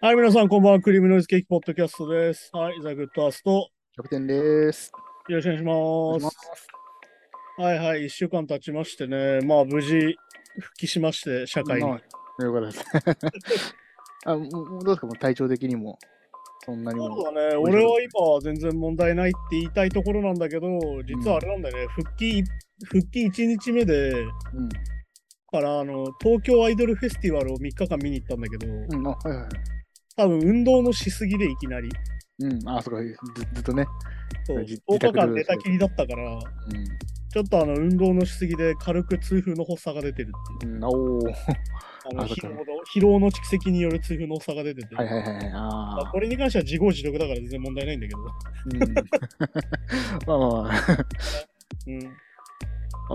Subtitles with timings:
[0.00, 0.80] はい、皆さん、こんばんは。
[0.80, 2.50] クリームノイズケーキポッドキャストです。
[2.52, 4.90] はい、ザ・グッドアースト、キャプテンです。
[5.28, 6.26] よろしくお願いしお願いしま。
[6.26, 6.66] ますす。
[7.62, 10.16] はいはい、一週間経ちましてね、まあ、無事、
[10.58, 11.88] 復帰しまして、社会に。
[11.88, 12.00] ま
[12.40, 13.76] あよかったです。
[14.26, 14.40] あ、ど
[14.78, 15.06] うですか？
[15.06, 16.00] もう体調的にも、
[16.64, 17.14] そんなにも。
[17.14, 20.66] そうだね、俺は今は全然問題ないって言いたいところなんだけど、
[21.04, 22.42] 実はあれなんだよね、復帰、
[22.86, 24.68] 復帰1日目で、うん。
[25.52, 29.48] から、あの、東京アイドルフェスティバルを3日間見に行ったんだけど、うん、あ、はいはいはい。
[30.16, 31.90] 多分運動のしすぎでいきなり、
[32.40, 33.86] うん、あ、そうか、ずずっとね。
[34.44, 36.40] そうじ10日間寝たきりだったから、うん。
[37.32, 40.76] ちょっとあの、運動のしすぎで軽く痛風の発作が出てるっていう。
[40.76, 41.34] うん、おー。
[42.10, 42.64] あのあそっか疲労の
[42.96, 45.52] 疲労の蓄積による痛風の差が出てて、はいはいはいはい。
[45.52, 48.32] まああこれに関しては自業自得だから全然問題ないんだけど、あ。
[48.64, 48.94] うん。
[50.26, 51.06] まあまあまあ。
[51.86, 51.98] うん、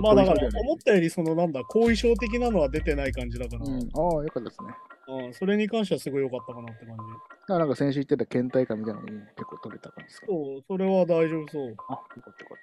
[0.02, 4.70] まあだから思ったよりそのなんだ後遺症的なのは出てない感じだから、うん、ああ、よかったですね。
[5.10, 7.54] うんそれに関してはすごい良かったかなって感じ。
[7.54, 10.28] あなんか先週言ってた倦怠感みたいなのも結構取れた感じですか？
[10.28, 11.76] そう、それは大丈夫そう。
[11.90, 12.58] あ、よかったよかっ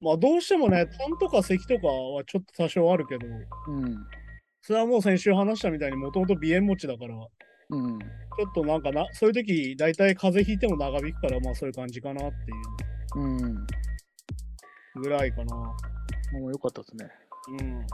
[0.00, 3.26] まあどうしてもね、痰とか咳とかはちょっと多少あるけど、た。
[3.70, 4.06] うん。
[4.62, 7.28] それはもう先週話したみたいにもともと鼻炎持ちだから、ちょ
[7.68, 7.98] うん。
[7.98, 8.00] っ
[8.54, 12.34] となんかな、そういう時大体風邪ひいても長引くから、まあそういう感じかなって
[13.18, 13.44] いうん。
[13.54, 13.66] う
[15.02, 15.76] ぐらいかな。
[16.32, 17.10] もうよかったですね。
[17.58, 17.86] うん。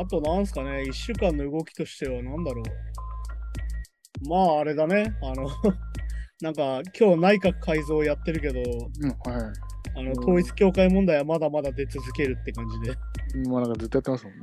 [0.00, 4.28] あと、なんすかね、1週間の動きとしては、なんだろう。
[4.28, 5.14] まあ、あれだね。
[5.22, 5.48] あの、
[6.40, 9.52] なんか、今日内閣改造やってるけど、うん、はい。
[9.94, 13.48] あの、うん統一教会問題はまだまだ出続けるって感じで。
[13.48, 14.40] もうなんかずっとやってますもんね。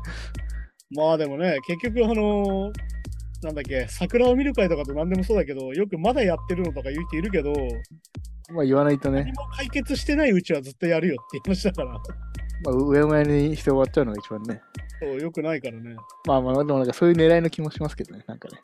[0.90, 2.72] まあでもね、結局、あの
[3.42, 7.52] なんだっけ、桜を見る会とかと何でもそうだけど、よくまだやってるのとか言う人いるけど、
[8.52, 9.32] まあ言わないとね何。
[9.32, 12.00] も解決してないうちはずっとやるよって話だから、ま
[12.66, 14.60] あ、うやむやにして終わっちゃうのが一番ね。
[14.98, 15.94] そう、よくないからね。
[16.26, 18.58] まあまあ、でもなんかそういう狙いの気もしますけどね、なんかね。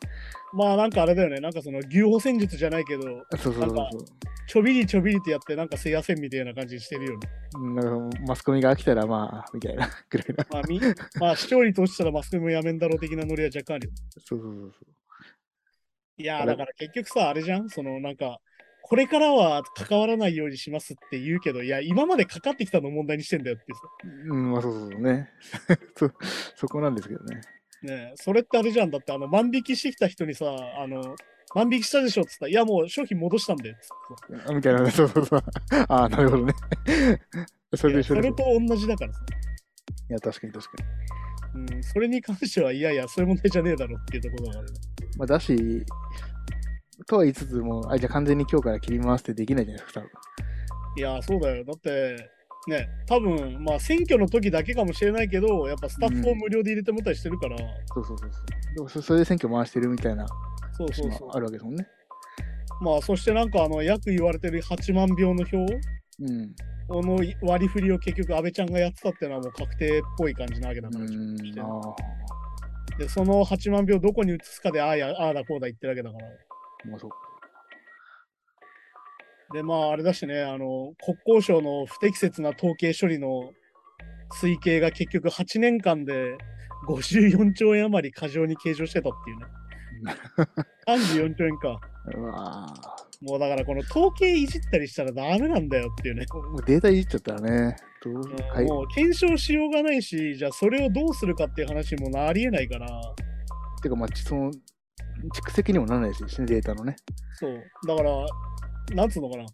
[0.51, 3.03] まあなんかあれだよね、なんかその牛歩戦術じゃないけど、
[3.37, 3.87] そうそうそう。
[4.47, 7.29] ちょびりちょびりとやって、なんかせやせんみたいな感じにしてるよね。
[7.55, 10.45] うんなんかマスコミが飽きたらまあ、みたいなぐらいな。
[10.49, 10.81] まあ、み
[11.19, 13.93] まあ視聴率落ちたらマスコミもやめんだろう的なノリは若干あるよ。
[14.17, 14.85] そうそうそうそ
[16.17, 17.69] いやだから結局さ、あれじゃん？
[17.69, 18.39] そのなんか、
[18.85, 23.79] これからは関わらないようにしますって言うけど、いや、今までかかってきたのを問題にしてんだよってさ。
[24.03, 24.35] う。
[24.35, 25.29] うん、まあそうそうそうね。
[25.97, 26.11] そ
[26.57, 27.41] そこなんですけどね。
[27.81, 28.91] ねえそれってあれじゃん。
[28.91, 30.45] だって、あの、万引きしてきた人にさ、
[30.77, 31.15] あの、
[31.55, 35.43] 万引きしたでしょって言ったら、いや、もう商品戻したんだよっつっみたいな、 そうそうそう。
[35.87, 36.53] ああ、なるほどね。
[37.75, 39.19] それで一緒ですれと同じだからさ。
[40.09, 40.83] いや、確かに確か
[41.55, 41.75] に。
[41.75, 44.69] うん、それに関しては、いやいや、そういう問題じゃねえだろっていうところだからね。
[45.17, 45.85] まあだし、
[47.07, 50.09] とは言いつつも、あ、じゃあ完全に今日から切り回してできないじゃないですか、多分。
[50.97, 51.65] いや、そうだよ。
[51.65, 52.29] だって、
[52.67, 57.57] ね、多分まあ選挙の時だけかもしれないけど、やっぱスタッフを無料で入れてもらったりしてるから、
[57.93, 58.39] そうそうそうそ
[58.71, 58.75] う。
[58.75, 60.25] でもそそれで選挙回してるみたいな
[60.77, 61.39] そうそうそうあ。
[61.39, 61.87] るわけですもんね。
[62.81, 65.57] まあ、そしてなんか、あの、約言われてる8万票の票
[66.19, 66.55] うん。
[66.89, 71.05] の割り振りを結局安倍ちゃんがやってたっていうのはもう確定っぽい感じなわけだから。
[72.97, 76.27] で、その8万票どこに移すかで、ああや、ああだこうだ言ってるわけだから。
[76.85, 77.11] もうそう。
[79.53, 83.51] で、まあ、あれだしね、あの、国交省の不適切な統計処理の
[84.41, 86.37] 推計が結局8年間で
[86.87, 89.45] 54兆円余り過剰に計上してたっていうね。
[90.87, 91.79] 34兆円か。
[92.15, 92.95] うわあ。
[93.21, 96.25] もうだからこの統計いじったりしたらダメなんだよっていうね。
[96.33, 97.77] もうデータいじっちゃったらね。
[98.03, 98.65] どううんはい。
[98.65, 102.87] もう検証しようがないし、じゃあそれをどうするかっていう話もなりえないから、
[103.81, 104.51] てか、まあ、ちその、
[105.33, 106.95] 蓄積にもならないしね、データのね。
[107.35, 107.63] そう。
[107.87, 108.25] だから、
[108.95, 109.45] なんつうのかな。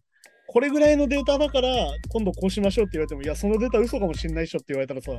[0.51, 1.69] これぐらいのデータだから、
[2.09, 5.11] 今度こうしましょうって言われても、いや、そのデータ嘘かもしんないっしょって言われたらさ、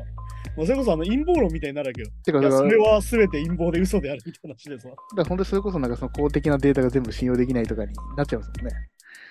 [0.56, 2.08] もうそれこそあの陰謀論みたいになるわけよ。
[2.24, 4.88] てか、それは全て陰謀で嘘であるみたいな話でさ。
[4.88, 8.74] だから本当にそれこそなんかその公的なデータが全部信用できないとかになっちゃいますもんね。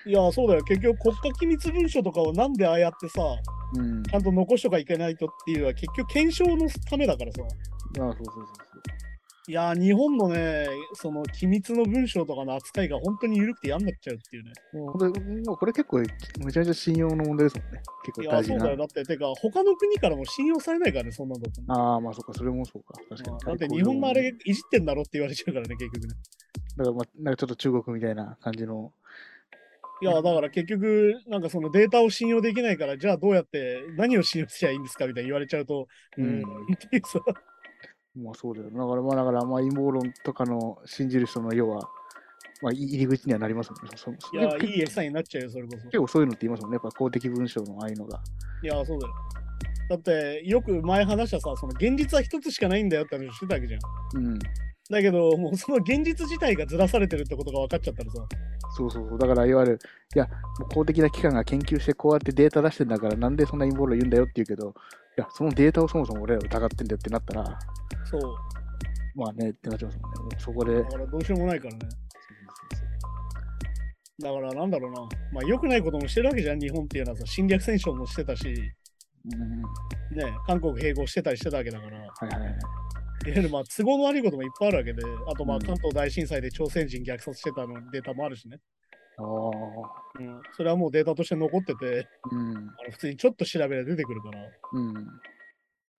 [0.06, 0.64] いや、そうだよ。
[0.64, 3.20] 結局国家機密文書とかをなんでああやってさ、
[3.76, 4.02] うん。
[4.02, 7.42] ちゃんと残しとかいけないとっていうのは結局検証のためだからさ。
[7.42, 8.69] ああ、そうそうそう
[9.50, 14.52] いやー、日本のね、その機密の文章とかの扱いが本当に緩くて嫌になっちゃうっていうね。
[14.70, 14.82] そう。
[14.82, 16.06] もう本当にもうこれ結構め
[16.52, 17.82] ちゃめちゃ信用の問題ですもんね。
[18.04, 18.76] 結いや、構大事なそうだよ。。
[18.76, 21.60] だって、てか、他の国からも信用されないからね、そんなんだと。
[21.66, 22.94] ああ、まあそうか、それもそうか。
[23.08, 23.38] 確かに。
[23.40, 26.14] だって日本のあれいじってんだろって言われちゃうからね、結局ね。
[26.76, 28.92] だから、まあ、なんかちょっと中国みたいな感じの。
[30.00, 36.44] いや、だから結局、なんかそのデータを信用できないから、じゃあどうやって何を信用しちゃいいんですかみたいに言われちゃうと、ううんん、っ
[36.88, 37.18] ていうさ。
[38.16, 38.70] まあそうだよ。
[38.70, 41.88] だから、まあだから、まあ陰謀論とかの信じる人の要は、
[42.62, 43.90] まあ入り口にはなりますもんね。
[43.96, 45.84] そそいや、でいい餌になっちゃうよ、それこそ。
[45.84, 46.74] 結構そういうのって言いますもんね。
[46.74, 48.20] やっぱ公的文章のああいうのが。
[48.62, 49.14] いや、そうだよ。
[49.90, 53.80] だって、よく前話したさ、その現実は一つしかないんだよって話をしてたわけじゃん。
[54.18, 54.38] うん。
[54.90, 58.26] だけど、もうその現実自体がずらされてるってことが分かっちゃったらさ、
[58.76, 59.18] そうそうそう。
[59.18, 59.78] だから、いわゆる、
[60.14, 60.28] いや、
[60.72, 64.74] 公的な機関が研究してこうやってデータ出してんだから、なんでそんな陰謀論言うんだよって言うけど、
[65.09, 67.58] いや、そのデータをそもそも俺ら疑ってんだよってなったら、
[68.04, 68.22] そう。
[69.14, 70.36] まあね、ってなっちゃいますもんね。
[70.38, 70.74] そこで。
[70.74, 71.80] だからどうしようもないからね。
[74.22, 75.00] だからなんだろうな。
[75.32, 78.46] まあ良くないこともしてるわけじゃん、日本っていうのはさ、侵略戦争もしてたし、
[79.32, 80.16] うん。
[80.16, 82.58] ね、韓国併合してたりしてたわけだから、はいはいはい。
[83.26, 88.58] ゆるまあ都合の悪いこともいっぱいあるわけで、あとまあうん関東大震災で朝鮮人虐殺してたのデータもあるしね。
[89.20, 90.00] ああ。
[90.18, 92.56] うん、それはもうデータとして残ってて、うん。
[92.56, 95.06] あの普通にちょっと調べれば出てくるから、いわうん。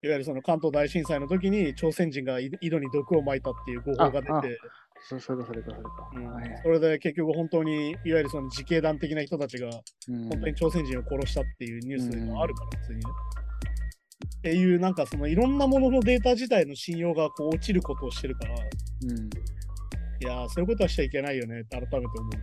[0.03, 4.59] ゆるその関東大震災の時に朝鮮人が井井戸に毒を撒いたっていう誤報が出て、
[5.07, 6.09] そそれかそれかそれか。
[6.15, 9.69] うんはいはいそれで結局本当にいわゆるその自警団的な人たちが
[10.09, 13.05] うん本当に朝鮮人を殺したっていうニュースがあるから、普通にね。
[14.37, 18.57] っていう、なんかそのいろんなもののデータ自体の信用がこう落ちることをしてるから、い
[19.07, 19.29] うん。
[20.25, 22.41] やー、そういうことはしちゃいけないよねって改めて思うっていう。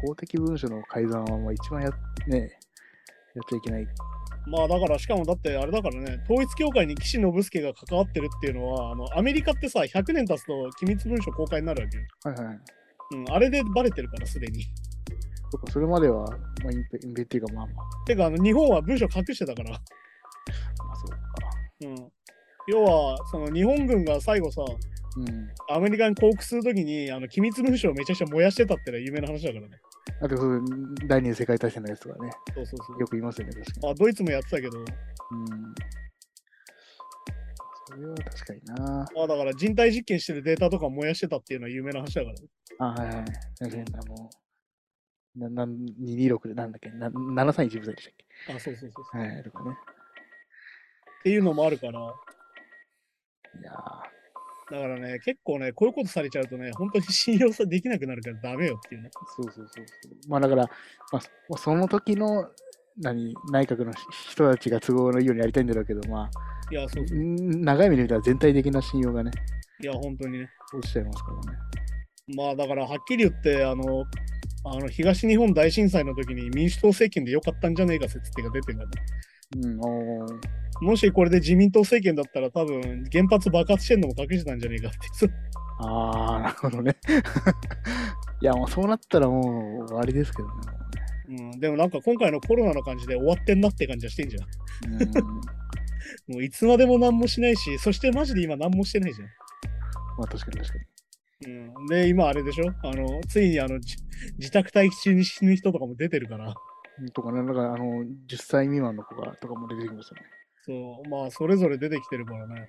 [0.00, 1.90] 公的文書の改ざんはまあ一番や,、
[2.28, 2.48] ね、やっ
[3.48, 3.86] ちゃいけない。
[4.46, 12.04] まあだから、しかもだってあれだからね、統一教会に岸信介が関わってるっていうのは、あのアメリカってさ、100年経つと機密文書公開になるわけよ。
[12.24, 12.58] はいはい。
[13.12, 14.62] うん、あれでバレてるから、すでに。
[15.50, 19.70] そっかそれまでは、まあ、隠蔽隠蔽っていうか、まあまあ、てか、あの日本は文書隠してたから。
[19.70, 21.16] まあそうか。
[21.82, 22.12] うん。
[22.68, 24.62] 要は、その日本軍が最後さ、
[25.16, 25.48] うん。
[25.74, 29.78] アメリカに降伏するときにあの機密文書をめちゃくちゃ燃やしてたってのは有名な話だからね。
[30.20, 30.64] あとそう、
[31.06, 33.00] 第二次世界大戦のやつとかね、そうそうそう。
[33.00, 33.90] よく言いますよね、確かに。
[33.92, 34.86] あドイツもやってたけど、うん。
[37.88, 39.06] それは確かにな。
[39.14, 42.48] まあだから人体実験してるデータとか燃やしてたっていうのは有名な話だからね。
[42.78, 43.24] あ、はいはい。
[43.58, 44.30] 確かに、あの、
[45.36, 46.90] な、なん、226でなんだっけ？
[46.90, 48.10] な ?731 部隊でし
[48.46, 49.22] たっあ、そうそうそうそう。
[49.22, 49.70] けはい、とかね。
[49.70, 53.72] っていうのもあるから、いや
[54.70, 59.10] だからね、結構ね、こういうことされちゃうとね、本当に信用さできなくなるからダメよっていうね。
[59.14, 60.28] ーそうそうそうそう。
[60.28, 60.64] まあだから、
[61.12, 61.20] ま
[61.54, 62.50] あ、その時の、
[62.98, 63.92] 何、内閣の
[64.32, 66.30] 人たちが都合のいいようにやりたいんだろうけど、まあ、
[66.72, 67.18] いや、そうそう。
[67.18, 69.30] ん長い目で見たら全体的な信用がね、
[69.82, 70.48] いや、本当にね。
[70.74, 71.58] 落ちちゃいますからね。
[72.34, 74.04] まあだからはっきり言って、あの、
[74.64, 78.96] あの東日本大震災の時に民主党政権でよかったんじゃねえか説っていうか出てるから、ね、
[79.54, 79.76] うん、
[80.86, 84.98] もしこれで自民党政権だったら多分原発爆発してんのも隠してたんじゃねえかって。
[85.78, 86.96] ああ、なるほどね。
[88.42, 90.54] いや、もうそうなったらもう終わりですけどね。
[91.28, 94.40] うん、でもなんか今回のコロナの感じで終わってんなって感じはしてんじゃ
[94.88, 94.90] ん。
[94.92, 95.06] もうね
[96.28, 99.26] もういつまでも何もしないし、そしてマジで今何もしてないじゃん。
[99.26, 99.32] うん、
[100.18, 101.52] まあ確かに確かに。
[101.52, 102.72] うん、で、今あれでしょ？
[102.82, 103.96] あの、ついにあの、じ
[104.38, 106.54] 自宅待機中に死ぬ人とかも出てるから、うん
[107.12, 110.22] とかね、なんかあの、10歳未満の子がとかも出てきましたね。
[110.64, 112.68] そう、まあ、それぞれ出てきてるからね。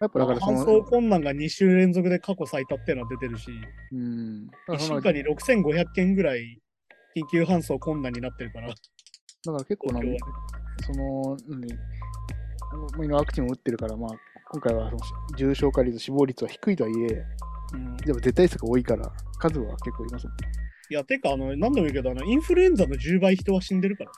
[0.00, 3.50] やっぱだからそ搬の、送困難が2週連続で過去最多っていうのは出てるし、
[3.92, 4.46] うん。
[4.46, 6.60] だか1らその週間に6500件ぐらい
[7.16, 10.16] 緊急搬送困難になってるから、だから結構なね、
[10.84, 11.72] その、何
[12.72, 14.10] あのもう今ワクチンを打ってるから、まあ、
[14.50, 15.02] 今回はその
[15.36, 17.24] 重症化率、死亡率は低いとはいえ、
[17.74, 17.96] うん。
[17.98, 20.61] でも絶対数が多いから、数は結構いますよね。
[20.90, 24.10] いや、てか、あの、何でもいいけど、あの、インフルエンザの10倍人は死んでるから。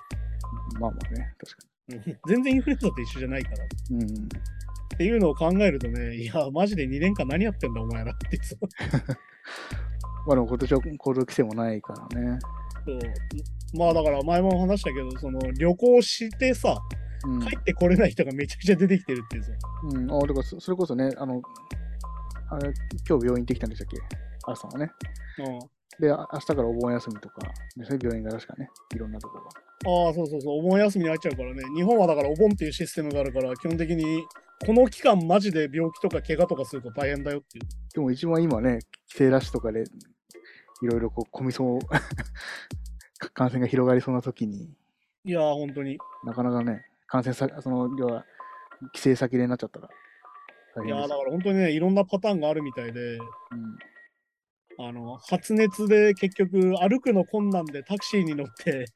[0.80, 3.56] まあまあね、確かうん全然インフルエンザと一緒じゃないから。
[3.90, 4.04] に。
[4.04, 4.28] うん。
[4.94, 8.68] っていうのを考えるとね、いや、マジで2年間何やってんだ、お前らってそう。
[10.26, 12.38] まあでも今年は行動規制もないからね。
[12.86, 12.98] そう
[13.76, 16.80] まあだから前も話したけど、その旅行してさ、
[17.26, 17.40] うん。
[17.40, 19.52] 帰ってこれない人がめちゃくちゃ出てきてるっていうさ。
[19.92, 21.42] うん、あだからそそれこそね、あの、
[22.50, 22.72] あれ、
[23.08, 23.98] 今日病院行ってきたんでしたっけ？
[24.46, 24.90] あさんはね。
[25.38, 27.42] うんで、あ明日からお盆休みとか、
[27.76, 29.50] でそういう病院が確かね、いろんなところが。
[30.06, 31.62] ああ、そうそうそう、お盆休みに入っちゃうからね。
[31.74, 34.24] 日本はだからお盆っていうシステムがあるから、基本的に
[34.64, 37.64] この期間マジで病気とか怪我とかすると大変だよっていう。
[37.94, 39.84] でも一番今ね、帰省ラッシュとかで、
[40.82, 41.78] いろいろこう、込みそう、
[43.34, 44.74] 感染が広がりそうな時に、
[45.24, 45.98] いやー、本当に。
[46.24, 48.24] なかなかね、感染さ、その、要は、
[48.92, 49.88] 帰省先でなっちゃったら、
[50.76, 53.20] 大いやだから本当にね、いろんなパターンがあるみたいで、うん
[54.78, 58.86] あの、発熱で結局歩くの困難でタクシーに乗って、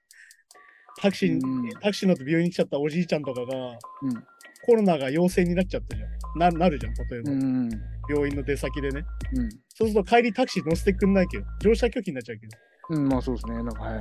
[1.00, 4.24] タクシーに、うんタクシー乗って病院に来ちゃったおじいちゃんとかが、うん
[4.68, 6.10] コロナが陽性になっちゃったじゃん。
[6.38, 7.70] ななるじゃん、例えば、うん。
[8.10, 9.04] 病院の出先でね。
[9.32, 9.48] うん。
[9.74, 12.58] そうすると帰りタクシー乗せてくんないけど、乗車拒否になっちゃうけど。
[12.90, 13.54] うん、まあそうですね。
[13.54, 13.98] なんか、はい。
[13.98, 14.00] ね、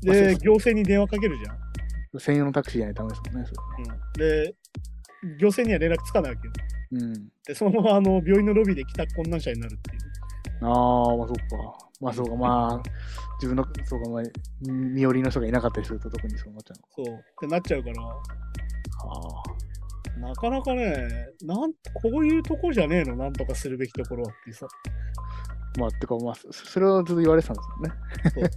[0.00, 2.20] で、行政に電話かけるじゃん。
[2.20, 3.48] 専用のタクシーじゃないとダメですもんね、
[4.14, 4.54] そで、
[5.38, 6.52] 行政には連絡つかないわけよ。
[6.92, 6.98] れ。
[6.98, 7.28] うん。
[7.46, 10.01] で、そのままあの病院のロビーで帰宅困難者になるっていう。
[10.62, 11.42] ああ、まあそうか。
[12.00, 12.82] まあそうか、まあ、
[13.36, 14.22] 自分の、そうか、まあ、
[14.60, 17.14] 身寄りの人がいなかったりすると特にそうなっちゃうそう。
[17.14, 18.12] ってなっちゃうから、ああ。
[20.18, 21.08] なかなかね、
[21.42, 24.66] なんこういうとこじゃねえの、なんとかするべきところはってさ、
[25.78, 27.62] まあ、てか、まあ、そそれをずっと言われてたんで
[28.32, 28.50] すよね。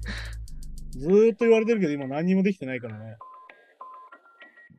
[0.97, 3.17] ずーっと言われてるけど、今何にもできてないからね。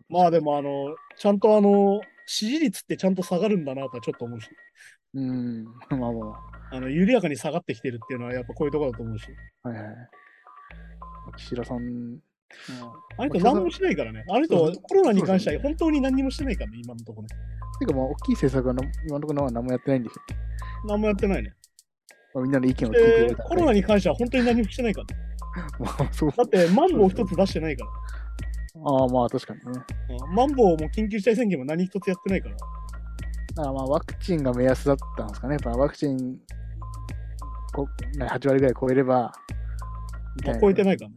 [0.09, 4.49] まあでも、あの、ちゃんとあの、支持率ってちゃんと下がるんだなとはちょっと思うし、
[5.14, 5.64] うん。
[5.64, 6.12] まあまあ
[6.80, 9.26] の緩やかに下がってきてるっていうのはやっぱこういうところだと思うし。
[9.62, 9.96] あ、はいはい。
[11.37, 12.18] 岸田さん、うん
[13.18, 14.25] あの人何もしてないからね。
[14.28, 17.35] あの人そうそうコロナに関しては本当に何にもしてないからね、今のところね。
[17.78, 20.23] てかまあ、大きい政策はな今のところは何もやってないんですよ。
[20.87, 21.52] 何もやってないね。
[22.35, 25.23] まあ、みんなの意見を聞いてくでれた、らコロナに関しては本当に何もしてないからね。
[25.80, 26.30] まあ、そう。
[26.30, 27.87] だって、マンボウ一つ出してないか
[28.85, 29.82] ああ、まあ、確かにね。
[30.35, 32.56] マンボウも緊急事態宣言も何一つやってないから。
[33.58, 35.54] あまあ、ワクチンが目安だったんですかね。
[35.54, 36.38] やっぱワクチン
[37.76, 37.86] こ
[38.16, 39.32] な8割ぐらい超えれば、
[40.44, 41.16] まあ、超えてないからね。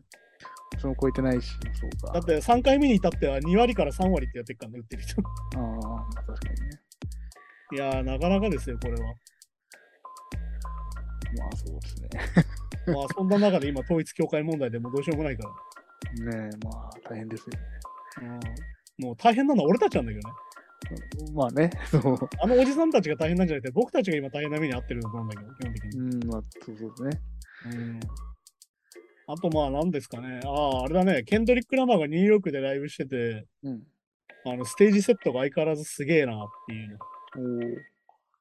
[0.78, 2.14] その超えてないし、そうか。
[2.14, 5.22] だって3回目に至っては2割から3割ってやってるからね、打ってる人。
[5.56, 6.80] ああ、まあ確かにね。
[7.72, 9.00] いやー、なかなかですよ、これは。
[9.00, 9.14] ま
[11.52, 12.10] あそうですね。
[12.96, 15.44] まあ、そんな中で今、統一教会問題でもうどうしようもないか
[16.24, 16.40] ら。
[16.40, 18.40] ねえ、まあ大変ですよね。
[19.00, 20.36] うん、もう大変なのは俺たちなんだけどね。
[21.34, 22.30] まあね、 そう。
[22.42, 26.00] あのおじさんたちが大変なんじゃなくて、僕たちが今大変な目に遭ってると思うんだけど、基本的に。
[26.00, 27.22] うん、まあそうそうですね。
[27.66, 28.00] うん
[29.32, 30.40] あとまあ何ですかね。
[30.44, 31.22] ああ、あれだね。
[31.22, 33.84] ケンドリック・ラマーがニューヨークでライブしてて、うん。
[34.44, 36.98] あのステージセットが相変わらずすげえなっていうね。
[37.36, 37.78] おー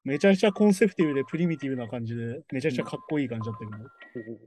[0.03, 4.37] めちゃくちゃコンセプティブでプリミティブな感じで、めちゃくちゃかっこいい感じだったけど。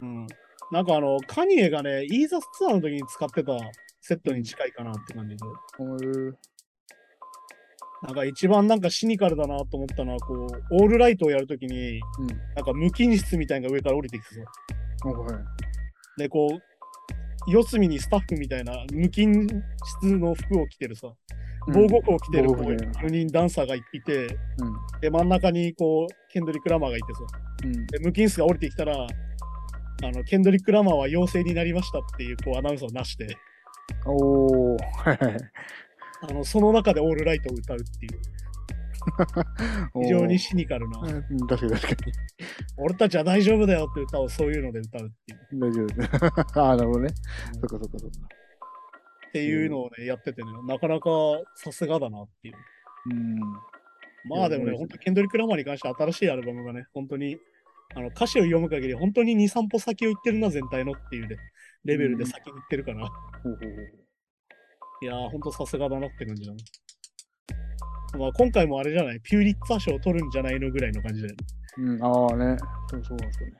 [0.00, 0.26] うん。
[0.72, 3.52] なんかあの、カニエがね、イーザスツアーの時に使ってた
[4.00, 5.44] セットに近いかなって感じで。
[5.78, 6.34] おー
[8.02, 12.26] なんか一番なんかシニカルだなと思ったのは、こう、オールライトをやるときに、うん。
[12.56, 14.40] なんか無菌室みたいなのが上から降りてきてさ。
[15.04, 15.34] おはい。
[16.18, 19.46] で、こう、四隅にスタッフみたいな無菌
[20.02, 21.12] 質の服を着てるさ、
[21.66, 25.00] 防護服を着てるこう防護服ね4人ダンサーがいて、うん。
[25.00, 27.20] で、真ん中にこう、ケンドリック・ラマーがいてさ、
[27.64, 27.86] うん。
[27.86, 28.94] で無菌室が降りてきたら、
[30.02, 33.36] あの、ケンドリック・ラマーは陽性になりましたっていうこうアナウンスをなして、
[34.06, 35.36] おー、はいはい。
[36.22, 38.20] あの、その中でオールライトを歌うっていう、
[40.02, 42.02] 非常にシニカルな確かに確か
[42.76, 45.54] 俺たちは大丈夫だよって歌をそういうので歌うっていう。
[45.54, 45.60] に。
[45.60, 46.10] 大丈夫です。
[46.58, 47.08] ああ、なるほどね。
[47.52, 48.18] そっかそっかそっか。
[49.28, 51.10] っていうのをね、やっててね、なかなか
[51.54, 52.54] さすがだなっていう。
[53.12, 53.38] うん。
[54.28, 57.38] まあでもね、本当ケンドリック・ラマーに関しては新しいアルバムがね、本当に
[57.94, 61.36] あの歌詞を読む限り、本当に2、3歩先を行ってるな、全体のっていうね、
[61.84, 64.09] レベルで先に行ってるから、ほうほうほう
[65.02, 66.58] いやー、本当さすがだなって感じだね。
[68.18, 71.38] まあ今回もあれじゃない、ピューリッツァー賞を取るんじゃないのぐらいの感じだよね。
[71.78, 72.56] うん、ああね。
[72.90, 73.54] そうそうなんですよね。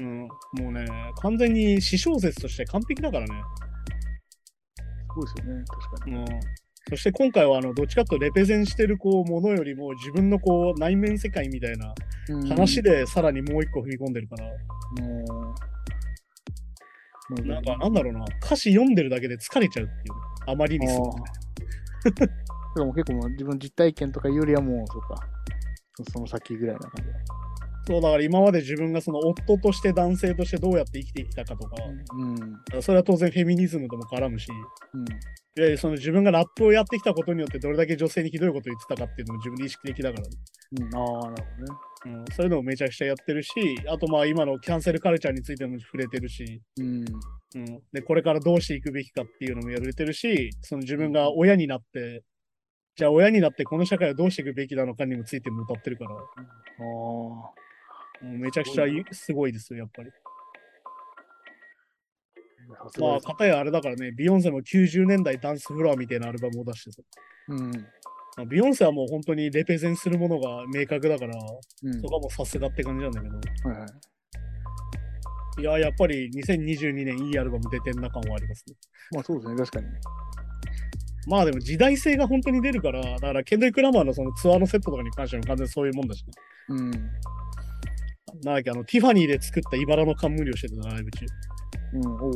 [0.00, 0.28] うん、
[0.64, 0.86] もうね、
[1.20, 3.42] 完全に詩小説として完璧だからね。
[5.14, 5.64] そうですよね。
[5.66, 6.16] 確かに。
[6.16, 6.26] うん、
[6.88, 11.92] そして今回はあのどっちかというとレペゼンしてるこうものよりも自分のこう内面世界みたいな
[12.28, 14.44] うん話でさらにもう一個踏み込んでるから、
[15.04, 15.54] もう
[17.30, 22.78] なんかなんだろうな、歌詞読んでるだけで疲れちゃうっていうね、あまりにすごくあー。
[22.78, 25.16] でも結構もう自分実体験とかよりはもう、そうか。
[25.96, 27.18] そその先ぐらいな感じだ。
[27.88, 31.76] そうだから今まで自分がその夫として男性としてどうやって生きてきたかとか、
[32.74, 32.82] うん。
[32.82, 34.46] それは当然フェミニズムとも絡むし、
[34.92, 35.00] うん。
[35.00, 35.08] いわ
[35.56, 41.78] ゆるその自分がラップをやってきたことによってどれだけ女性にひどいことを言ってたかっていうのも自分で意識的だから、うん、ああ、なるほどね。
[42.04, 43.52] うん、そういうのもめちゃくちゃやってるし、
[43.88, 47.04] あとまあ今のキャンセルカルチャーについても触れてるし、うん。
[47.54, 52.22] うん、でこれからどうしていくべきかっていうのもやられてるし、その自分が親になって、
[52.96, 57.67] じゃあ親になってこの社会をどうしていくべきなのかにもついても歌ってるから、ああ。
[58.22, 60.10] めちゃくちゃいすごいですよ、やっぱり。
[62.68, 67.02] まあ、さすがです片やあれだからね、ビヨンセも90年代ダンスフロアみたいなアルバムを出してさ。
[67.48, 67.70] うん。
[67.70, 71.34] まあ、ビヨンセはもう本当にレペゼンするものが明確だから、
[71.82, 72.00] うん。
[72.00, 73.36] そこはもうさすがって感じなんだけど、
[73.70, 73.88] はいはい。
[75.60, 78.74] いや、やっぱり2022年いいアルバム出てんな感はありますね。
[79.12, 79.86] まあそうですね、確かに。
[81.26, 86.32] まあでも時代性が本当に出るから、だからケンドリック・ラマーのそのツアーのセットとかに関しても完全にそういうもんだし、ね、
[86.68, 86.90] うん。
[88.44, 91.26] なんだっけ、あの、ティファニーで作った茨の冠をしてたなライブ中。
[91.94, 92.12] うん。
[92.12, 92.32] お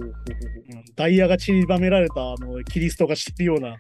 [0.97, 3.77] ダイヤが散りばめられたあのキリストがしてるような、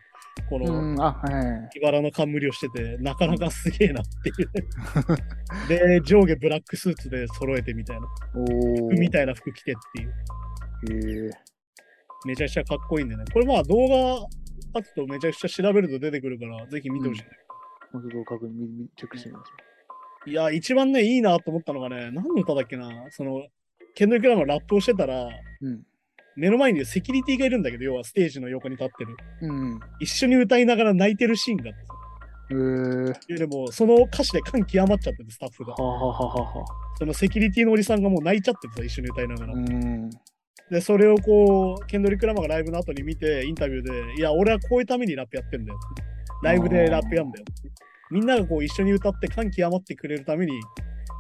[0.49, 0.61] こほう。
[0.61, 1.01] うのん。
[1.01, 1.79] あ、はい。
[1.79, 4.51] 茨の冠をしてて、なかなかすげえなっていう
[5.69, 5.99] ね。
[5.99, 8.07] で、上下ブラックスーツで揃えてみたいな。
[8.33, 11.27] 服みたいな服着てっていう。
[11.27, 11.31] へえ。
[12.25, 13.25] めちゃくちゃかっこいいんでね。
[13.33, 14.27] これまあ動画
[14.75, 17.29] あとめちゃくちゃ調べると出てくるから、ぜひ見てほしい、ね
[17.93, 19.53] もうちょっと確認、チェックしてみます。
[20.27, 23.47] いや、一番ね、いいなと思ったのがね、何の歌だっけな、その、
[23.95, 25.29] ケンドリック・ラマーラップをしてたら、
[25.61, 25.83] うん。
[26.35, 29.17] 目の前にセキュリティがいるんだけど、要はステージの横に立ってる。
[29.43, 29.81] うん。
[30.01, 31.93] 一緒に歌いながら泣いてるシーンがあってさ。
[32.51, 35.81] えー、でも、その歌詞で感極まっちゃってて、スタッフがは。
[35.81, 36.65] あ、はあは
[36.99, 39.53] そのセキュリティのおじさんがもう泣いちゃっててさ、一緒に歌いながら。
[39.53, 40.11] うん。
[40.71, 45.79] で、それをこう、ケンドリック・ラマーがライブの後に見て、インタビューで、いや、俺はこういうためにラップやってんだよ。
[46.43, 47.45] ライブでラップやんだよ。
[48.13, 50.53] みんながこう一緒に歌って感極まってくれるために、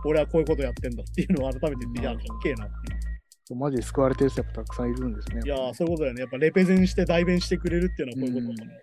[0.04, 3.56] 俺はこういうことやってんだっていうのを改めて言って、いや、かっけえなっていう。
[3.56, 5.40] マジで救われてる人やっぱたくさんいるんですね。
[5.44, 6.20] いやー、そういうことだよね。
[6.20, 8.78] やっぱレペゼンして代弁してくれるっていうのはこういうことだから。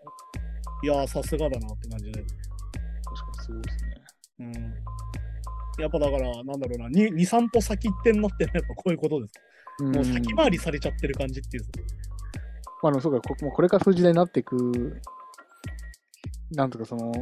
[0.81, 2.11] いやー、さすがだなって感じで。
[2.11, 2.33] 確か
[3.31, 3.91] にすごいですね。
[4.39, 4.53] うん。
[5.83, 9.33] やっぱだから、なんだろうな、2、2 3歩先行ってんなってのはやっぱこういうことです。
[9.81, 11.69] うんもう先回りされちゃってる感じっていうさ。
[12.81, 14.99] まあ、あのそうか、こもうこれからそういう時代になっていく、
[16.51, 17.13] なんとかその、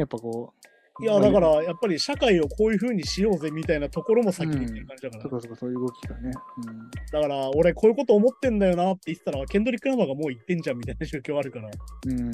[0.00, 0.54] やっぱこ
[1.00, 5.22] う、いや、だから、やっぱり社会をこういう風にしようぜみたいなところも先にっていう感じだから。
[5.22, 6.32] そうかそうか、そういう動きがね。
[7.12, 11.70] だから、俺こういうこと思ってんだよなって言ってたら、ケンドリック・ラマーがもう言ってんじゃんみたいな状況あるから、
[12.06, 12.20] うん。
[12.20, 12.32] うん。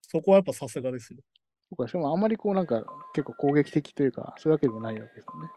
[0.00, 1.20] そこはやっぱさすがですよ。
[1.68, 2.84] そうか、しかもあんまりこうなんか
[3.14, 5.48] 結構攻撃的というか、そういうわけでもないわけですよね。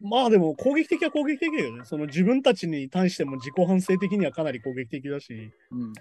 [0.00, 1.84] まあでも攻撃的は攻撃的だよね。
[1.84, 5.92] その自分たちに対しても自己反省的にはかなり攻撃的だし、うん。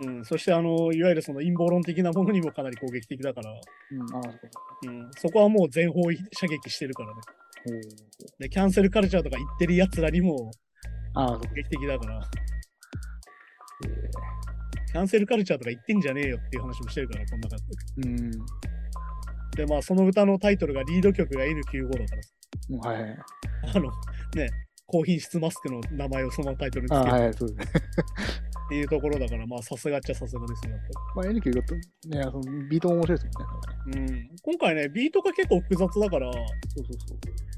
[0.00, 4.20] うん、そしてあの、いわゆるその陰謀論的なものにもかなり攻撃的だから、うん、あ
[4.86, 7.20] うん、そこはもう全方位射撃してるからね。
[8.38, 10.50] で、キャンセルカルチャーとか言ってる奴らにも。
[11.14, 12.20] 攻撃的だから、
[13.84, 14.10] え
[14.92, 18.30] キャンセルカルチャーとか言ってんじゃねえよっていう話もしてるから、こんな感じーうん。
[18.30, 18.36] で。
[19.56, 23.18] で、まあその歌のタイトルがリード曲が N95 だからさはい。
[23.74, 23.90] あの、
[24.34, 24.48] ね、
[24.92, 27.82] 高品質マスクの名前をそのタイトルにつけるああ、はい、そうですね。
[28.66, 30.80] っていうところだから、まあさすがっちゃさすがですよ、やっ
[31.14, 31.82] ぱまあ、N 級がと、ね、
[32.22, 33.52] そのビートも面白いですもんね。
[33.86, 34.30] りうん。
[34.42, 36.96] 今回ね、ビートが結構複雑だから、そうそう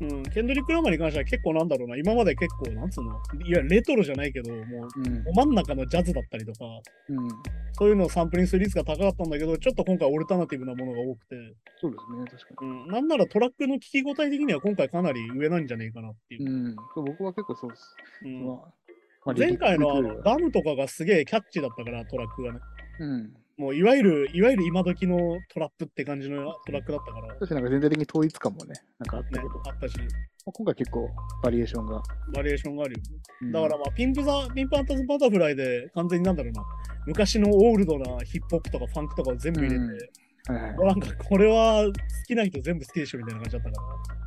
[0.00, 0.16] そう。
[0.16, 5.24] うん、ケンドリック・ラマーに関しては結構なんだろうな、今まで結構、なんつうの、いわゆるレトロじゃないけど、もう、うん。
[5.24, 6.64] ど真ん中のジャズだったりとか、
[7.08, 7.28] うん。
[7.76, 11.36] そういうのをサンプリングする率が高かったんだけど、ちょっと今回オルタナティブなものが多くて、
[11.80, 16.46] そうですね、確かうん、なんならトラックの聞き応え的には今回かなり上なんじゃねえかなっていに。
[16.46, 16.50] う。
[16.50, 16.76] うん。
[16.94, 17.96] そは結構そうです。
[18.24, 18.58] うん
[19.36, 22.60] 前回のあの DAMN とかがすげえキャッチーだったから、トラックがね。
[23.00, 23.32] うん。
[23.56, 25.16] もういわゆる、いわゆる今時の
[25.48, 29.94] トラップって感じのトラックだったから、ね、確かになんか全体的に統一感もね、なんかあったけど、まあったし、
[30.46, 31.08] あ今回結構
[31.42, 32.02] バリエーションが。
[32.34, 33.04] バリエーションがあるよね。
[33.42, 36.62] うんだからまあ、 Pimp the、Pimp a Butterfly で完全になんだろうな、
[37.06, 39.98] 昔のオールドなヒップホップとかファンクとかを全部入れて、うん
[40.48, 40.76] はいはい。
[40.76, 41.92] なんかこれは好
[42.26, 43.82] きな人全部好きでしょみたいな感じだったから、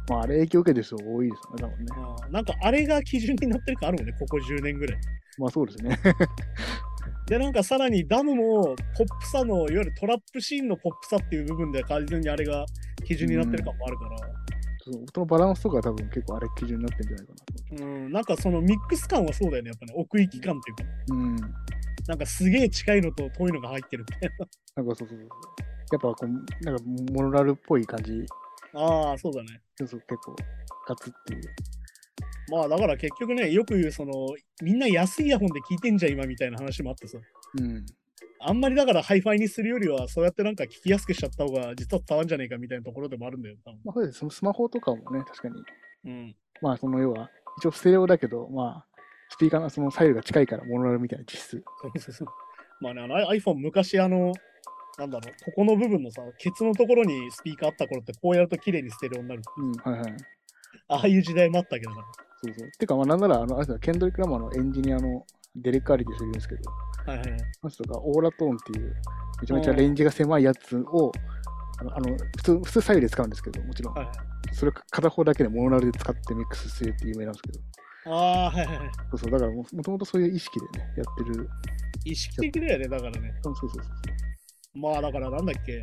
[0.09, 1.91] まあ、あれ影響受けてる人多いですよね、多分ね。
[1.95, 4.99] まあなんかあれが基準になってるかあるもんね、ここ10年ぐらい。
[5.37, 5.99] まあそうですね。
[7.27, 12.65] で、なんかさらにダムもポップさの、いわゆるトラップシーンのポップさっていう部分で完全にあれが
[13.05, 14.17] 基準になってる感もあるから、
[14.79, 21.27] そう音のバランスとか多分結構あれ基準になってるんじゃないかなとうん、なんかそのミックス感はそうだよね、やっぱね、奥行き感っていうか、思う。
[21.27, 21.35] うん。
[22.07, 24.31] なんかすげえ近いのと遠いのが入ってるみたい
[24.77, 25.76] なんかそうそうそう。
[25.91, 28.11] やっぱこう、なんかモノラルっぽい感じ。
[28.73, 28.81] な。
[28.81, 29.61] ああ、そうだね。
[29.75, 30.35] そうそう結構、
[30.87, 31.41] ガツっていう。
[32.49, 34.13] まあだから結局ね、よく言うその、
[34.61, 37.17] みんな安いイヤホンで聞いてんじゃん今みたいな話もあってさ。
[37.59, 37.85] うん。
[38.39, 44.19] あんまりだからハイファイにするよりは、そうやってなんか聞きやすくしちゃった方が実は伝わるんじゃねえかみたいなところでもあるんだよ、多分まあそうです。
[44.19, 45.63] そのスマホとかもね、確かに。
[46.05, 46.35] うん。
[46.61, 48.85] まあその要は、一応ステレオだけど、まあ、
[49.29, 51.63] スピーカーのその左右が近いからモノラルみたいな実質。
[51.81, 52.27] そうそうそう。
[52.79, 54.33] まあね、あの iPhone 昔あの、
[54.97, 59.41] なんだろう、ここの部分のさ、ケツのところにスピーカーあった頃ってこうやると綺麗にステレオになる。
[59.57, 60.15] うん、はいはい。
[60.87, 61.97] ああいう時代もあったけどな。
[62.43, 62.71] そうそう。
[62.71, 65.23] てか、まあなんなら、あの、あれですよケンドリック・ラマーのエンジニアの
[65.55, 66.71] デレック・アリって人いるんですけど、
[67.05, 67.39] はいはいはい。
[67.39, 68.95] その人がオーラトーンっていう、
[69.41, 71.11] めちゃめちゃレンジが狭いやつを、
[71.79, 73.93] あの、あの普通、普通左右で使うんですけど、もちろん。
[73.93, 74.15] はいはい、
[74.51, 77.59] それを片方だけでモノラルで使ってミックスするって有名なんですけど、
[78.15, 78.89] ああ、はいはいはい。
[79.11, 81.49] そうそう、だからももともとそういう意識でね、やってる。
[82.05, 83.33] 意識的だよね、だからね。
[83.43, 83.93] そうそうそうそう。
[84.79, 85.81] まあだからなんだっけ。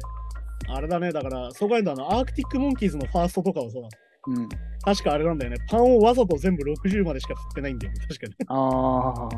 [0.68, 3.78] あれだね、だから、そう考えあの、アークティック・モンキーズのファーストとかはさ、
[4.26, 4.48] うん。
[4.82, 5.58] 確かあれなんだよね。
[5.68, 8.34] パンをわざと全部60までしか振ってないんだよね、確かに。
[8.48, 9.28] あ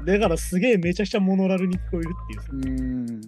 [0.00, 3.20] あ、だからすげえめちゃくちゃモノラルに聞こえるっていうさうーん。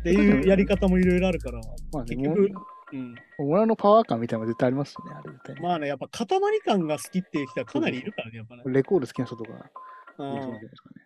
[0.00, 1.60] っていうやり方もいろいろあるから、
[1.92, 2.60] まあね、結局モ、
[2.92, 3.14] うん。
[3.38, 5.60] モノラルのパワー感みたいなのが絶対ありますよね、あれ絶対ね。
[5.62, 8.62] まあね、やっぱ塊感が好きっていう人はかなりいるからね、やっぱね。
[8.66, 11.05] レコード好きな人とか、うですかね。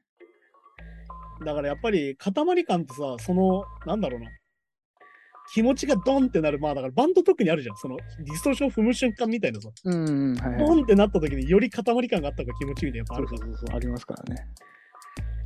[1.41, 4.29] んだからやっぱり塊感ってさ、その、なんだろうな。
[5.53, 7.77] 気持ちがドンってなる、まあだからバンド特にあるじゃん。
[7.77, 10.59] そのディストーションを踏む瞬間みたいなさ、うん、うん、はいはい。
[10.59, 13.59] ドンってなった時により塊感があった方が気持ちいいみたいなやっぱあるから。
[13.59, 14.47] そうありますからね。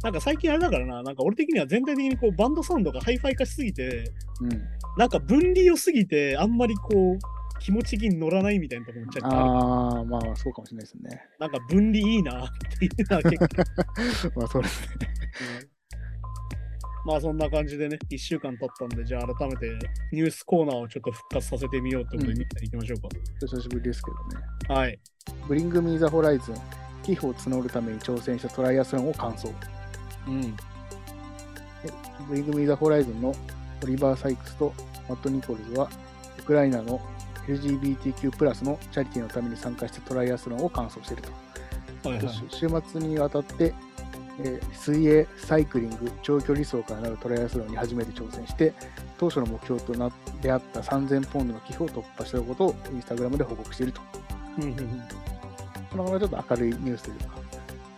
[0.02, 4.50] なんか最近あれだからな、なんか俺的には全体的にこうバンドサウンドがハイファイ化しすぎて、うん。
[4.98, 7.18] なんか分離をすぎて、あんまりこう、
[7.60, 9.36] 気持ち的に乗らないみたいなところもちょっとある。
[9.38, 11.22] ああ、まあそうかもしれないですね。
[11.38, 15.08] なんか分離いいなっていうのは結構、 まあそうですね。
[15.60, 15.73] うん
[17.04, 19.66] まあそんな感じでね、1週間経ったんで、じゃあ改めて
[20.12, 24.46] ニュースコーナーをちょっと復活させてみようってことでうん見ていきましょう久しぶりですけどね。
[24.66, 24.74] か。
[24.74, 24.98] はい。
[25.46, 26.54] ブリング・ミー・ザ・ホライズン、
[27.02, 29.48] 寄付を募るために挑戦したトライアスロンを完走。
[30.26, 30.56] うん。
[32.28, 33.34] ブリング・ミー・ザ・ホライズンの
[33.82, 34.72] オリバー・サイクスと
[35.08, 35.90] マット・ニコルズは、
[36.38, 37.00] ウクライナの
[37.46, 42.08] LGBTQ+, のチャリティーのために参加したトライアスロンを完走していると。
[42.08, 42.34] はいはい。
[42.48, 43.74] 週末にわたって、
[44.40, 48.72] えー水泳、サイクリング、長距離走からなるトライアスロンに初めて挑戦して、
[49.18, 54.00] 当初の目標となってあった3000ポンドの寄付を突破したことをインスタグラムで報告していると。
[55.90, 57.26] このままちょっと明るいニュースというか、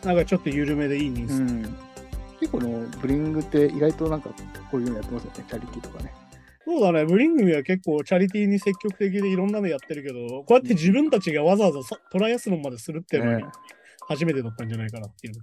[0.05, 1.42] なんかちょっと緩めでいいニュース。
[1.42, 1.77] うん、
[2.40, 4.31] 結構のブリングって意外となんか
[4.70, 6.12] こういうのやってますよね、チャリティーとかね。
[6.64, 13.46] そうだね、ブリングミは結構チャリティーに積極的でいろんなのやってるけど、こうやって自分たちがわざわざさトライアスロンまでするっていうのはね
[14.09, 15.35] 初めてだったんじゃないかなっていう。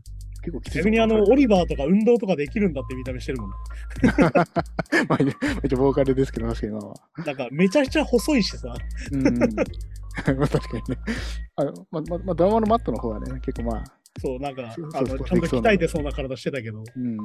[0.43, 3.49] 結構きつい逆にあの、オリバーとか運動とかできるんだって見た目してるもん。
[5.07, 5.19] まあ、
[5.63, 7.21] 一応ボーカルですけど、確かにまあまあ。
[7.23, 8.73] なんかめちゃくちゃ細いしさ、
[9.11, 9.33] うん。
[10.37, 10.97] まあ確かにね。
[11.55, 13.83] あまままあ、ドラマのマットの方はね、結構まあ、
[14.19, 17.17] そう、なんか、あのちゃんと鍛えてそうな体してたけど、うん。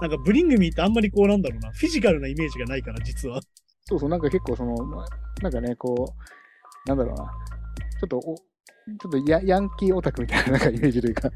[0.00, 3.40] なんかブリングミーってあんまりこうなんだろうな、フィジカルなイメージがないから、実は。
[3.84, 5.06] そうそう、なんか結構その、まあ
[5.42, 6.14] なんかね、こ
[6.86, 7.24] う、なんだろうな、
[8.00, 8.36] ちょっとお、
[9.00, 11.30] ちょっとヤヤンキーオタクみたいななんかイメージというか、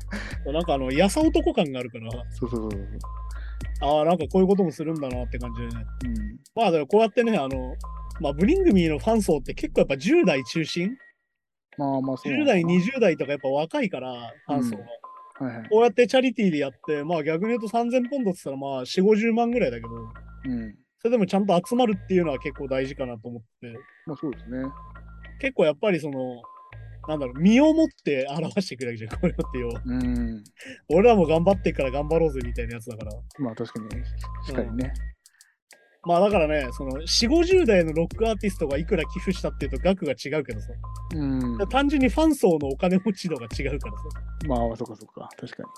[0.47, 2.99] なんかあの、やさ男感があるから、そうそうそうそう。
[3.81, 5.87] ああ、なんかこういうこともするんだなって感じでね。
[6.05, 6.38] うん。
[6.55, 7.75] まあでもこうやってね、あの、
[8.21, 10.97] まあブリングミーのファン層って結構やっぱ10代中心？
[11.79, 12.71] まあまあそうな ?10 のか代、な。
[12.71, 14.12] 20代とかやっぱ若いから、
[14.47, 14.83] ファン層が。
[14.83, 15.69] はいはい。
[15.71, 20.75] こうやってチャリティーでやって、まあ逆に言うと3000ポンドって言ったらまあ4、50万ぐらいだけど、うん。
[20.99, 23.73] それでもちゃんと集まるっていうのは結構大事かなと思って、
[24.07, 24.64] まあそうですね。
[25.41, 26.43] 結構やっぱりその、
[27.09, 29.83] なんだろう、身をもって表してくるわけじゃん、こういうのってよ。
[29.87, 30.44] うん。
[30.90, 33.12] 俺らも頑張ってっから頑張ろうぜみたいなやつだから。
[33.38, 34.05] まあ確かに、
[34.47, 34.92] しっかりね。
[36.05, 40.68] まあだからね、その4、50代のロックアーティストがいくら寄付したっていうと額が違うけどさ、
[41.14, 41.27] う
[41.64, 41.68] ん。
[41.68, 44.03] 単純にファン層のお金持ち度が違うからさ。
[44.47, 45.68] まあ、そっかそっか、確かに。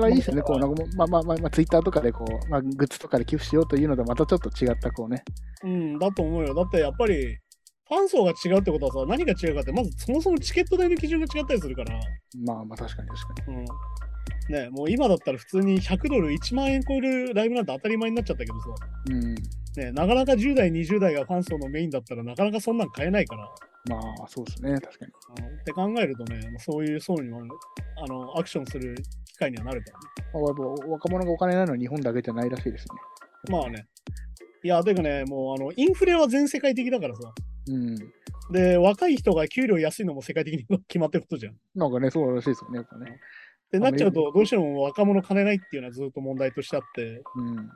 [0.00, 5.22] まあ、いいですよね、こう、なんかまあまあまあ、まあ、ツイッターとかでこう、まあ、グッズとかで寄付しようというのとまたちょっと違った、こうね。
[5.62, 6.54] うん、だと思うよ。
[6.54, 7.38] だってやっぱり、
[7.88, 11.98] ファン層が違うってことはさ、何が違うかって、まずそもそもチケット代の基準が違ったりするから、
[12.44, 13.56] まあまあ、確かに確かに。
[13.56, 13.64] うん。
[14.48, 18.68] ね、もう今だったら普通に100ドル1万円超えるライブなんて当たり前になっちゃったけどさ、
[19.10, 19.34] うん。
[19.34, 23.50] ね、なかなか10代、20代がファン層のメインだったらなかなかそんなん買えないから、
[23.90, 25.12] まあ、そうですね、確かに。
[25.46, 27.42] うんって考えるとね、そういう層にも
[27.96, 28.94] あのアクションする
[29.26, 30.30] 機会にはなるからね。
[30.32, 32.94] まあ、やっぱ若者がお金ないのは日本だけじゃないらしいですね。
[33.50, 33.86] まあね。
[34.62, 37.32] いや、てかね、もうあのインフレは全世界的だからさ。
[37.68, 37.96] うん。
[38.52, 41.52] で、若い人が給料安いのも世界的に決まってることじゃん。
[41.52, 43.20] っなんかね、そうらしいですよね、やっぱね。
[43.74, 47.70] てなっちゃうと、どうしても若者金ないっていうのはずっと問題としてあって、うん。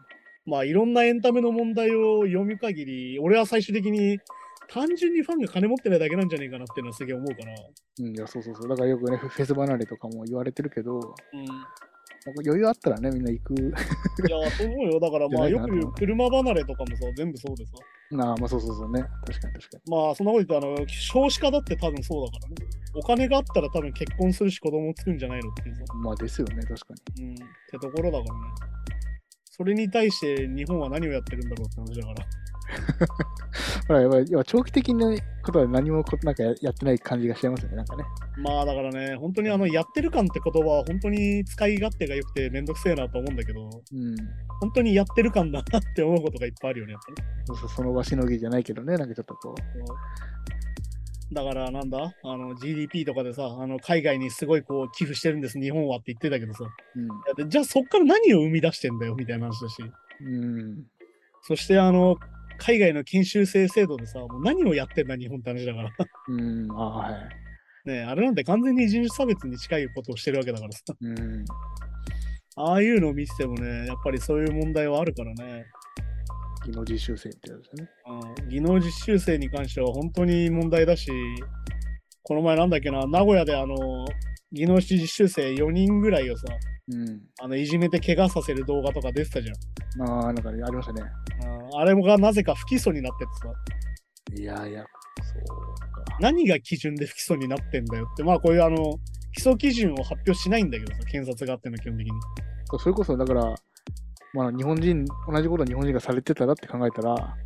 [0.47, 4.19] まあいろんなエンタメの問題を読む限り、俺は最終的に
[4.69, 7.55] 単純にファンが金持ってないだけなんじゃねえかなっていうのはすげえ思うから。
[8.01, 8.69] うん、いや、そうそうそう。
[8.69, 11.47] だからよくね、フフェス離れとかも言われてるけど、うん。
[12.27, 13.55] 余裕あったらね、みんな行く。
[13.55, 13.61] い
[14.31, 15.01] や、そう思うよ。
[15.01, 17.73] だからまあよく言う車離れとかもさ、全部そうでさ。
[18.11, 19.03] なあ、まあそうそうそうね。
[19.27, 22.55] 確かに確かまあそんなこと言うと、あの、少子化だって多分そうだからね。
[22.95, 25.83] お金があったら多分結婚するし子供を作るんじゃないのっていうさ。
[25.83, 26.01] に。
[26.01, 27.25] まあですよね、確かに。
[27.25, 27.35] うん。
[27.35, 27.37] っ
[27.71, 28.41] てところだからね。
[29.59, 32.27] それに対して日本は何をやってるんだろうって話だから。
[33.89, 38.05] ほら、やっぱ長期的なことは何もこなんかややってない感じがしちゃいますよね、なんかね。
[38.37, 44.17] まあだからね、本当にあの、やってる感って言葉は本当に使い勝手が良くてめんどくせえなと思うんだけど、うん。
[44.61, 47.29] 本当にやってる感だなって思うことがいっぱいあるよね、やっぱり。
[47.47, 49.55] そうそうその場しのぎじゃないけどね、なんかちょっとこ
[51.33, 52.15] だからなんだ？
[52.25, 57.01] あの GDP とかでさ、あの海外にすごいこう寄付してるんです、日本はって言ってたけどさ、う。
[57.01, 59.15] いやでじゃあそっから何を生み出してんだよ？
[59.15, 59.83] みたいな話だし、
[60.23, 60.35] うん。
[60.35, 60.85] うん。
[61.43, 62.17] そしてあの
[62.59, 65.93] 海外の研修生制度でさ、もう何をやってんだ日本って話だから。
[66.29, 66.73] うん。
[66.73, 67.89] ああ、はい。
[67.89, 71.45] ねえあれなんて完全に人種差別に近いことをしてるわけだからさ、うん。
[72.57, 75.67] ああいうのを見ててもね、やっぱりそういう問題はあるからね。
[76.69, 77.91] 技能実習生ってやつですよね。
[78.41, 81.11] うん技能実習生に関しては本当に問題だし、
[82.23, 83.77] この前なんだっけな、名古屋であの、
[84.53, 86.45] 技能実習生4人ぐらいをさ、
[86.91, 87.21] うん。
[87.41, 90.09] あのいじめて怪我させる動画とか出てたじゃん。
[90.09, 91.03] まあ、なんかね、ありましたね。
[91.43, 93.53] うんあれもがなぜか不起訴になっててさ、
[94.41, 94.85] いやいや、
[95.23, 95.45] そう
[96.05, 96.19] か。
[96.21, 98.99] 何が基準で不起訴になってんだよって、まあこういうあの、
[99.35, 102.13] 基礎基準を発表しないんだけどさ、検察があってんの基本的に。
[102.79, 103.55] それこそ、だから、
[104.35, 107.37] まあ、日本人、同じこと日本人がされてたらって考えたら、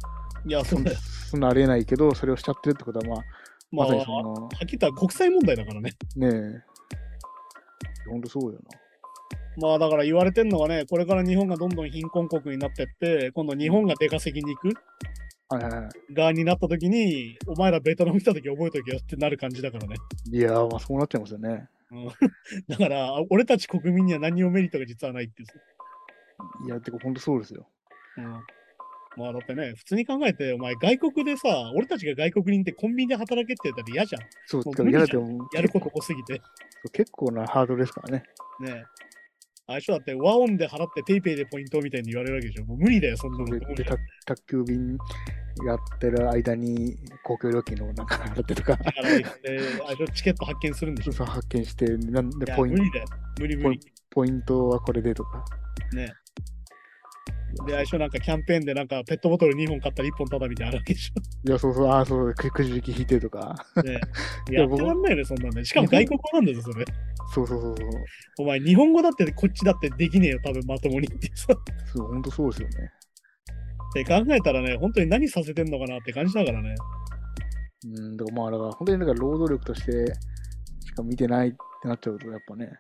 [0.45, 0.99] いや、そうだよ。
[1.31, 3.25] そんなありえないけど、それをしちゃってるってことは、まあ、
[3.71, 5.93] まあ、まさにはその、っきり言ったら国際問題だからね。
[6.17, 8.11] ねえ。
[8.11, 8.59] ほんとそうよ
[9.59, 14.81] まあだから言われてんのがね、これから日本がどんどん貧困国になってって、今度日本が出稼ぎに行くな。
[15.57, 16.15] はいはいはい。
[16.15, 19.97] 側になった時に、お前らベトナム来た時覚えとけよってなる感じだからね。
[20.31, 21.69] いやー、まあそうなっちゃいますよね。
[22.69, 25.49] だから、あ俺たち国民には何もメリットが実はないっていう。
[26.67, 27.67] いや、てかほんとそうですよ。
[28.19, 28.43] うん
[29.17, 34.23] まあだってね、普通に考えて、お前外国でさ、俺たちが外国に行ってコンビニで働けって言ったら嫌じゃん。
[34.47, 36.41] そう、嫌だってもやること多すぎて。
[36.93, 38.25] 結構なハードルですからね。
[38.61, 38.85] ね
[39.67, 42.65] あれでしょだって和音で払ってペイペイでポイントみたいに言われるわけでしょ。
[42.65, 43.45] もう無理だよ、そんなの。
[43.45, 44.99] でで宅宅急便
[45.67, 51.13] やってる間に公共料金のなんか払ってとか、だあれでしょチケット発見するんでしょ。
[51.13, 53.07] そう発見して、なんでポイン無理だよ。
[53.39, 53.81] 無理無理。
[54.11, 55.45] ポイントはこれでとか。
[55.93, 56.15] ね
[57.67, 63.67] で、最初なんかキャンペーンでなんかペットボトル2本買ったら1本タダみたいなのあるわけでしいや、そうそう、ああ、そう、くくじ引き引いてとか。
[63.77, 63.83] ょ。
[63.83, 64.01] ね
[64.51, 65.65] いややってらんないよね、そんなんね。
[65.65, 66.85] しかも外国語なんだぞ、それ。
[67.35, 67.89] そうそうそうそう。
[68.39, 71.49] お前、日本語だってこっちだってできねえよ、多分まともにってさ。
[71.87, 72.91] そう、ほんとそうですよね。
[73.91, 76.75] って考えたらね、本当に何させてんのかなって感じだからね。
[77.85, 80.15] うん、だからまあ、だから本当にだから労働力として
[80.81, 82.71] しか見てないってなっちゃうと、やっぱね。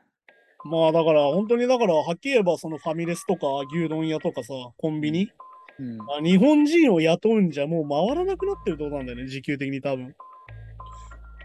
[0.65, 5.31] まあだから、本当にだから、はっきり言えばそのファミレスとか牛丼屋とかさ、コンビニ、
[5.79, 5.97] うん。
[5.99, 10.15] まあ、日本人を雇うんじゃもう回らなくなってるってことなんだよね、時給的に多分。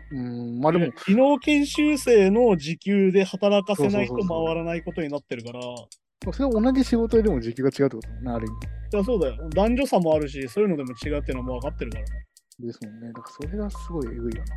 [0.09, 5.63] うん、まあでも、技能研修生の時給で働かせないと回らないことになってるから、い
[6.31, 8.97] それは同じ仕事でも時給が違うってことだもんね、ある意味。
[8.97, 9.49] やそうだよ。
[9.49, 12.09] 男女差もあるし、そういうのでも違うっていうのはもう分かってるからね。
[12.59, 13.07] ですもんね。
[13.07, 14.55] だからそれがすごいえぐいよな。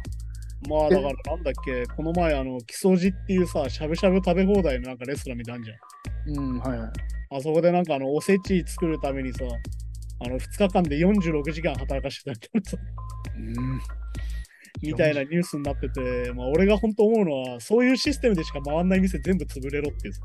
[0.69, 6.39] まあだからなんだっけ、この前あの、木曽路っていうさ、しゃぶしゃぶ食べ放題のなんかレストランみたいなんじゃん。
[6.39, 6.91] うん、はいはい。
[7.33, 9.45] あそこでなんかあの、おせち作るためにさ、
[10.23, 12.77] あの、2日間で46時間働かしてたみたいなさ
[13.37, 13.81] うん。
[14.83, 20.21] みたいなニュースになってて、まあ俺が本当思うのは、そういうシステムでしか回んない店全部潰れろっていうさ。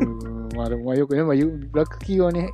[0.00, 2.48] うん、まあでもまあよくね、まあ、ブラック企業に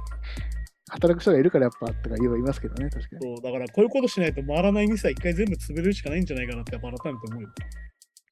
[0.93, 3.23] 働く人がいるからやっぱとか言えばいますけどね、確かに。
[3.23, 7.49] そうだからこういうことしないと回らない店は一回全部潰れるしかないんじゃないかなってやっぱ改めて思うよ。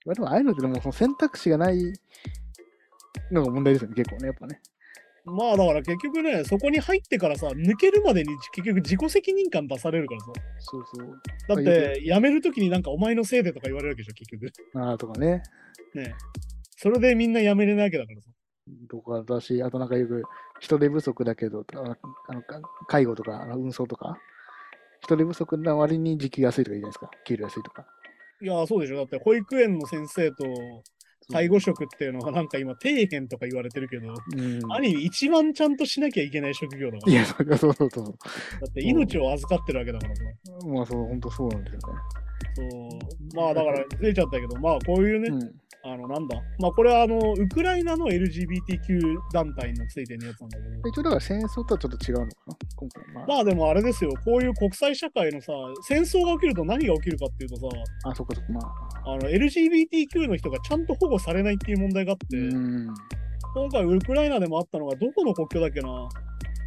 [0.06, 1.92] まあでもああいうのってでもその選択肢がない
[3.30, 4.60] のが問題ですよね、結構ね、やっぱね。
[5.24, 10.26] まあだから結局ね、そこに入ってからさ、抜けるまでに結局自己責任感出されるからさ。
[10.58, 11.20] そうそう。
[11.48, 14.52] だって、辞めるときになんかお前のせいでとか言われるわけでしょ、結局。
[14.74, 15.42] ああとかね。
[15.94, 16.14] ね
[16.76, 18.28] それでみんな辞めれないわけだからさ。
[18.88, 20.22] とかだし、あとなんかよく
[20.60, 21.96] 人手不足だけど、あ
[22.28, 24.18] あのか介護とかあの運送とか、
[25.00, 27.10] 人手不足な割に時給安いとかいいじゃないですか。
[27.24, 27.86] 給料安いとか。
[28.42, 28.96] いや、そうでしょ。
[28.96, 30.44] だって保育園の先生と
[31.32, 34.72] 介護職っていうのはなんか今底辺とか言われてるけど、うん。
[34.72, 37.12] ある意味一番ちゃんとしなきゃいけない職業だから。
[37.12, 38.04] いや、そうそうそう。
[38.04, 38.10] だ
[38.68, 40.22] って命を預かってるわけだからさ。
[40.66, 41.80] まあそう、本当そうなんですよ
[42.54, 43.36] そう。
[43.36, 45.50] まあだからずれちゃったけど、まあこういうね、ね。
[45.82, 46.36] あのなんだ。
[46.58, 50.88] まあこれはあの、ウクライナの LGBTQ 団体についてのやつなんだけどうん。。
[50.90, 53.14] 一応だから戦争とはちょっと違うのかな、今回。
[53.14, 57.62] まあ、まあでもあれですよ、こういう国際社会のさ、戦争が起きると何が起きるかっていうとさ、
[58.04, 58.60] あ、そっかそっか、ま
[59.06, 59.12] あ。
[59.12, 62.88] あの LGBTQ の人がちゃんと保護されないっていう問題があって、うん。
[63.54, 65.88] 今回ウクライナでもあったのがどこの国境だっけな？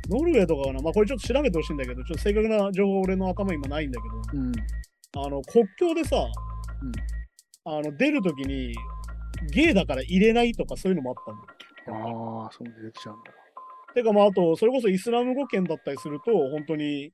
[0.09, 0.81] ノルウェーとかかな？
[0.81, 4.51] まあこれちょっと調べてほしいんだけど、ちょっと正確な情報俺の頭今ないんだけど、うん。
[5.15, 6.27] あの国境でさ、
[7.65, 8.75] あの出るときに
[9.51, 12.43] ゲイだから入れないとかそういうのもあったんだよ。
[12.45, 13.31] ああ、そう出てきちゃうんだ。
[13.93, 17.11] てかまああと、それこそイスラム語圏だったりすると、本当に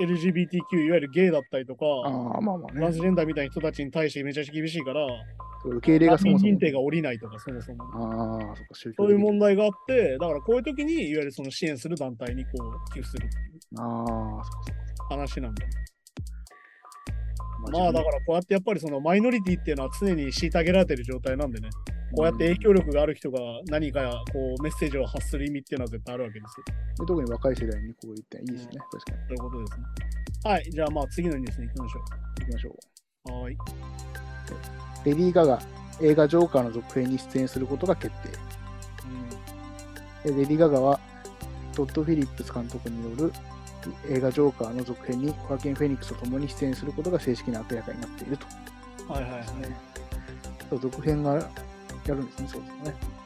[0.00, 3.00] LGBTQ、いわゆるゲイだったりとか、ああ、まあまあねトランス。
[3.00, 5.06] ジェンダーみたいな人たちに対してめちゃくちゃ厳しいから、
[5.64, 6.58] 受け入れがそもそも認。
[6.58, 7.84] 定が下りないとか、そもそも。
[7.84, 13.40] ああ、そっか、そういう問題があって、だからこういう時に、いわゆるその支援する団体にこう寄付するってい
[13.76, 15.14] うああ、そっかそ。
[15.16, 15.70] 話なんだよ。
[15.72, 15.95] ま
[17.70, 21.68] まあだからこうやってやっぱりそのマイノリティっていうのは常に虐げられてる状態なんでね、
[22.14, 26.64] こうやって影響力がある人が何かこうメッセージを発する意味っていうのは絶対あるわけですよ。
[27.00, 28.70] で特に若い世代にこう言っていいですね。
[28.90, 29.28] 確かに。
[29.28, 29.84] ということですね。
[30.44, 31.98] はい、じゃあまあ次のニュースに行きましょ
[32.40, 33.32] 行きましょう。
[33.32, 33.42] う。
[33.42, 33.56] はーい。
[35.04, 35.60] レディー・ガガ、
[36.00, 38.28] 映画ジョーカーの続編に出演することが決定。
[40.24, 41.00] えレディー・ガガは、
[41.74, 43.32] トッド・フィリップス監督による
[44.08, 48.46] 映画ジョーカーの続編にホアキン・フェニックスと共に出演することが正式に明らかになっていると。
[49.08, 49.42] うん、はいはいはい。
[50.80, 51.40] 続編がや
[52.08, 53.16] るんですね、そうですね。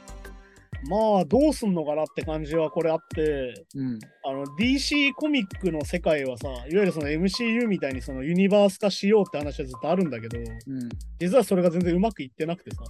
[0.89, 3.99] まあどうすんのかなって感じはこれあって、うん。
[4.25, 10.89] あの DC コミックの世界はさ、いわゆるその MCU みたいにそのユニバース化しようって話はずっとあるんだけど、うん。
[11.19, 12.83] 実はそれが全然うまくいってなくてさ、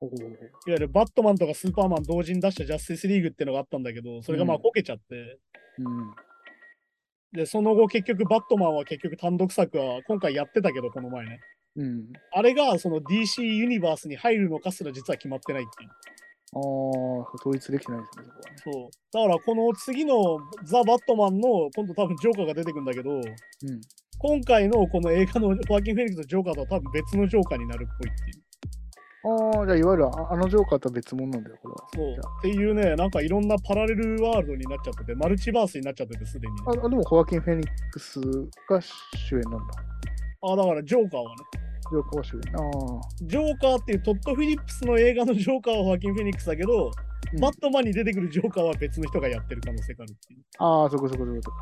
[0.00, 0.10] いわ
[0.66, 5.38] ゆるバットマンとかスーパーマン同時に出したジャスティスリーグっていうのがあったんだけど、それがまあうんこけちゃって、
[5.78, 6.14] うん。
[7.32, 11.40] で、その後結局バットマンは結局単独作は今回やってたけど、この前ね。
[11.76, 12.12] うん。
[12.32, 15.90] あれがその DC ユニバースに入るのかすら実は決まってないっていう。
[16.54, 16.60] ああ、
[17.40, 18.56] 統一できてないですね、そこはね。
[18.64, 18.90] そう。
[19.12, 23.22] だからこの次のザ・バットマンの今度多分ジョーカーが出てくるんだけど、うん。
[24.18, 28.45] 今回のこの映画の ホアキン・フェニックスのジョーカーとは多分別のジョーカーになるっぽいっていう。
[29.26, 31.88] ああ、じゃあいわゆるああのジョーカーとは別物なんだよ、これは。
[31.94, 32.38] そう。
[32.38, 38.20] っていうね、なんかいろんなパラレルワールドになっちゃってて、マルチバースになっちゃってて、すでにね、ああでも、ホアキン・フェニックス
[38.68, 39.58] が主演なんだ。
[40.42, 41.36] あ、だからジョーカーはね、
[41.90, 42.40] ジョーカーは主演。
[42.54, 43.00] ああ。
[43.22, 46.90] ジョーカーっていうトッド・フィリップスの映画のジョーカーはホアキン・フェニックスだけど、うん
[47.40, 50.40] バットマンに出てくるジョーカーは別の人がやってる可能性があるっていう。
[50.58, 51.56] ああ、そこそこそこそこ。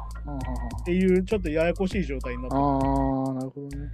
[0.82, 3.90] っていうちょっとややこしい状態になってるあああ、なるほどね。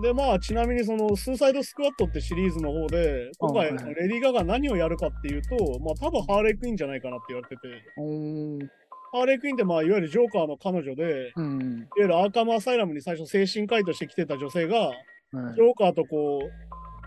[0.00, 7.68] で、まあ、ちなみにその、スーサイドスクワットってシリーズの方で、今回、レディー・ガが何をやるかっていうと、まあ、多分ハーレークイーンじゃないかなって言われてて。
[9.12, 11.88] ハーレークイーンって、まあ、いわゆるジョーカーの彼女で、いわうん。
[11.96, 14.96] ゆるアーカム・アサイラムに最初精神科医として来てた女性が、はい
[15.34, 16.40] ジョーカーとこ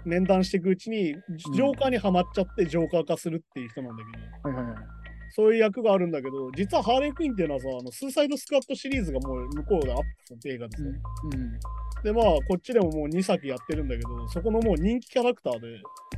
[0.03, 1.15] う、面談していくうちに、
[1.53, 4.03] ジョーカーにはまっちゃって、ジョーカー化するっていう人なんだ
[4.43, 4.94] けど、はいはいはい。
[5.35, 9.97] そういう役があるんだけど、実はハーレークイーンっていうのはさ、あのスーサイドスクワットシリーズがもう向こうであっ
[10.41, 10.89] た映画ですよ。
[10.89, 10.91] う
[11.35, 12.03] ん。
[12.03, 15.67] で、まあ、こっちでももう2作やってるんだけど、そこのもう人気キャラクターで、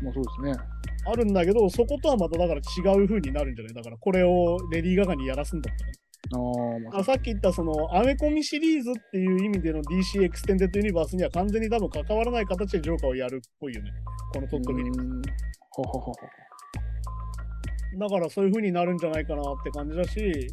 [0.03, 0.65] まあそうですね。
[1.08, 3.73] あるんだけど、そことはまただから違う風になるんじゃない？
[3.73, 5.91] だからこれをレディー・ガガにやらすんだったら。
[6.34, 13.91] ああ、まああさっき言ったそのアメコミシリーズっていう意味での DC エクステンデッドユニバースには完全に多分関わらない形でジョーカーをやるっぽいよね。
[14.34, 15.21] このトッド・フィリップうーん
[15.71, 16.13] ほほほほ。
[17.95, 20.47] だからそういう風になるんじゃないかなって感じだし、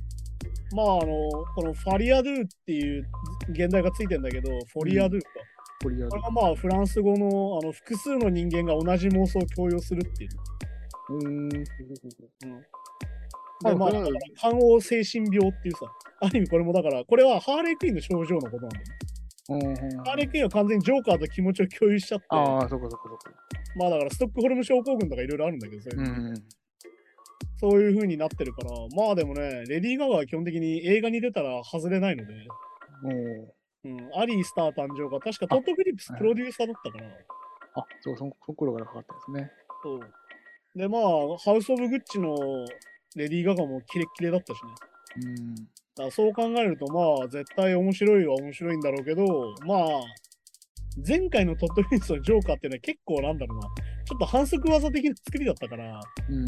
[0.74, 3.06] まああの、このファリアドゥっていう
[3.50, 5.28] 現代がついてんだけど、フォリアドゥか。
[5.82, 10.30] コリアこれがまあフランス語のあの複数の人間が同じ妄想を共有するっていう。
[11.10, 11.48] うーん。
[11.48, 11.64] で、
[13.66, 15.86] あまあ、だから肝黄精神病っていうさ、
[16.20, 18.94] ある意味これもだから、これはハーレークイーンの症状のことなんだよね。
[19.46, 23.18] うんうんハーレークイーンは完全にジョーカーと気持ちを共有しちゃって、ああ、そこそこそこ。
[23.76, 26.34] まあだからストックホルム症候群とかいろいろあるんだけど、そういう,、うん。
[27.64, 32.34] そういう風になってるから、まあでもね、レディー・ガガは基本的に映画に出たら外れないので、
[33.84, 37.06] うん、アリー・スター誕生が確かトッド・フィリップスプロデューサーだったから、
[37.76, 39.50] あ、そう、そのその頃からかかったですね。
[39.82, 40.00] そう。
[40.76, 42.36] で、まあ、ハウス・オブ・グッチの
[43.16, 44.60] レディー・ガガもキレッキレだったし
[45.24, 45.26] ね。
[45.26, 45.54] うん。
[45.96, 49.88] だそう考えると、まあ、絶対面白いは面白いんだろうけど、まあ、
[51.06, 53.68] 前回のトッド・フィリップスのジョーカーっていうのは結構なんだろうな、
[54.04, 56.46] ちょっと反則技的な作りだったから、うん。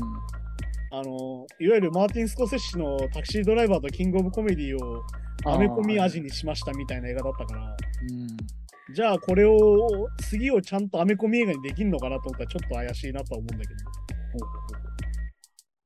[0.91, 5.03] あの、いわゆるマーティン・スコセッシのタクシードライバーとキング・オブ・コメディを
[5.45, 7.77] アメコミ味にしましたみたいな映画だったから、
[8.11, 8.95] うん。
[8.95, 13.75] じゃあこれを、次をちゃんとアメコミ映画にできるのかなと思ったらちょっと怪しいなとは思うんだけど。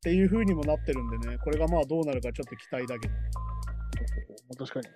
[0.01, 3.15] っていう風にもなってるんでね、これがまあどうなるかちょっと期待だけど。
[4.65, 4.89] 確かに。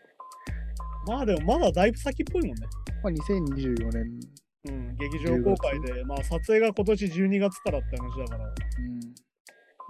[1.07, 2.67] まあでもまだだいぶ先っぽいもんね。
[3.03, 4.21] まあ、2024年。
[4.67, 9.24] うん、劇場公開で、まあ撮影が今年12月からって話だから、うん。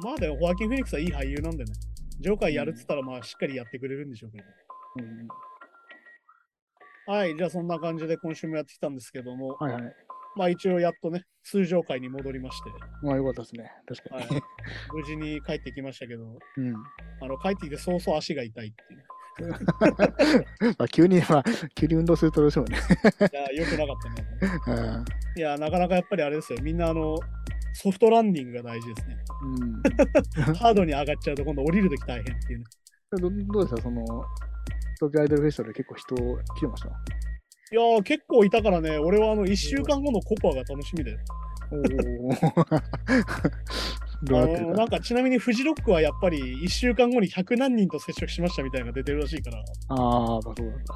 [0.02, 1.72] まあでもホアキン・フェニックスはいい俳優なんでね、
[2.20, 4.44] ジョーカーやるっつったらまあしっかりやってくれるんでしょうけど。
[4.96, 5.28] うん
[7.06, 9.82] はい、じゃあそんな感じで今週もやってきたんですけども、はいはい。
[10.36, 12.70] まあ一応やっとね、通常回に戻りまして、
[13.02, 13.70] まあよかったですね。
[13.86, 14.22] 確かに。
[14.24, 14.42] はい、
[14.94, 16.24] 無事に帰ってきましたけど、
[16.56, 16.74] うん。
[17.20, 19.04] あの帰ってきて早々足が痛いっていう。
[20.78, 22.78] まあ急に、まあ、急に運動するとどうしてもね。
[23.32, 24.84] いや、よくなかったね。
[24.96, 25.04] うん
[25.36, 26.58] いや、なかなかやっぱりあれですよ。
[26.62, 27.18] みんなあの、
[27.74, 29.16] ソフトランディングが大事ですね。
[29.42, 29.82] うん。
[30.54, 32.64] ハードに上がっちゃうと今度降りるとき大変っていうね。
[33.10, 33.28] どど
[33.60, 33.82] うでした？
[33.82, 34.04] その、
[34.96, 36.14] 東京アイドルフェスティバルで結構人
[36.54, 36.88] 来てました？
[36.88, 36.92] い
[37.76, 41.18] やー、結構いたからね、俺はあの、1週間後のココアが楽しみだよ。
[41.70, 41.76] お
[44.76, 44.88] なん。
[44.88, 49.58] かちなみにフジロックはやっぱり1週間後に100何人と接触しましたみたいなのが出てるらしいから。
[49.88, 50.94] ああ、まあそうなんだ。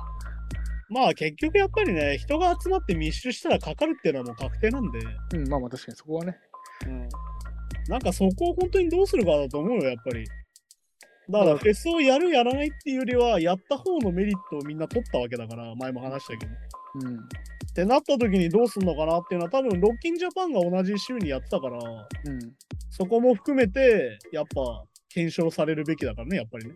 [0.90, 4.98] まあ結局やっぱりね、人が集まって密集したらかかるっていうのはもう確定なんで、
[5.34, 6.38] うん、まあまあ確かにそこはね。
[6.86, 7.08] うん、
[7.88, 10.24] なんかそこを本当にどうするかだと思うよ、やっぱり。
[11.30, 16.52] だからフェスをやるやらないっていうよりは、やった方のメリットをみんな取ったわけだから、前も話したけど。
[17.06, 17.18] うん。
[17.18, 17.20] っ
[17.74, 22.38] てなった時にどうすんのかなっていうのは多分ロッキンジャパンが同じ週にやってたから、うん。
[22.90, 26.74] そこも含めてやっぱ検証されるべきだからね、やっぱりね。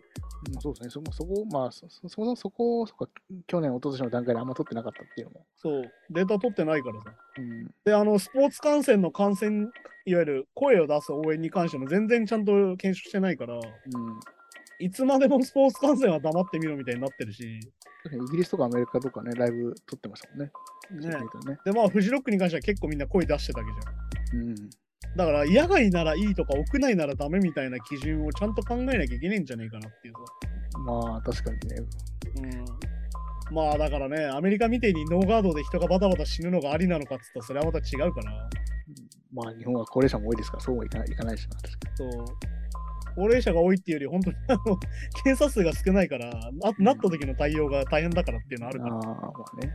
[0.51, 0.89] まあ、そうですね。
[0.89, 3.07] そこ、そこ、まあ、そそそこ、そこ、そこ、
[3.47, 5.45] 去年、一昨年の段階であんま取ってなかったっていうのも。
[5.57, 7.13] そう、データ取ってないからさ。
[7.37, 7.71] うん。
[7.85, 9.71] で、あの、スポーツ観戦の観戦、
[10.05, 13.61] いわゆる声を出す応援に関しても全然ちゃんと検証してないから、うん。
[14.79, 20.51] いつまでもスポーツ観戦は黙ってみろみたいになってるし、イギリスとかアメリカとかね、ライブ撮ってましたもんね。
[20.91, 21.07] ね。
[21.47, 24.41] ねで、まあ、フジロックに関しては結構みんな声出してたわけじゃん。
[24.41, 24.69] うん。
[25.15, 30.79] だから、野外ならいいとか、屋内ならダメみたいな基準をちゃんと考えなきゃいけないんじゃないかなっていうさ。
[30.79, 31.75] まあ、確かにね。
[32.35, 32.93] うん。
[33.53, 38.49] まあだからね、アメリカみてえにノーガードで人がバタバタ死ぬのがありなのかっつったらそれはまた違うから。
[39.31, 41.57] まあ、日本は高齢者も多いですから、そうもいかないいかないしな。
[41.95, 42.25] そう。
[43.15, 44.77] 高齢者が多いっていうより、本当にあの
[45.23, 48.89] 検査数が少ないから、あなった時の対応が大変だからっていうのはあるに。
[48.89, 49.73] かああ、まあね。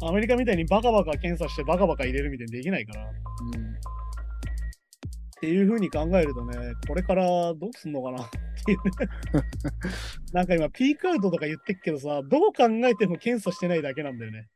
[0.00, 3.04] ら、アメリカみたいにバカバカ検査してバカバカ入れるみたいにできないから。
[3.04, 3.74] うん。
[3.74, 6.56] っていう風に考えるとね、
[6.88, 8.30] これからどうすんのかなっ
[8.64, 9.08] ていうね。
[10.32, 14.48] なんか今、ピークアウトとか言ってっけどさ、どう考えても検査してないだけなんだよね。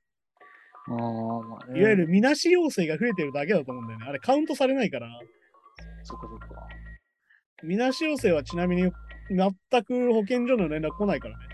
[0.88, 0.96] ああ、
[1.42, 1.80] まあね。
[1.80, 4.06] いわゆるみなし陽性が増えてるだけだと思うんだよね。
[4.08, 5.08] あれカウントされないから。
[6.04, 6.68] そっかそっか。
[7.62, 8.90] みなし陽性はちなみに
[9.30, 11.44] 全く保健所の連絡来ないからね。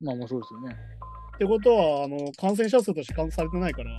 [0.00, 0.76] まあ、まあそうですよね。
[1.40, 3.96] ってことは、あの、感染者数としてカウントされてないから。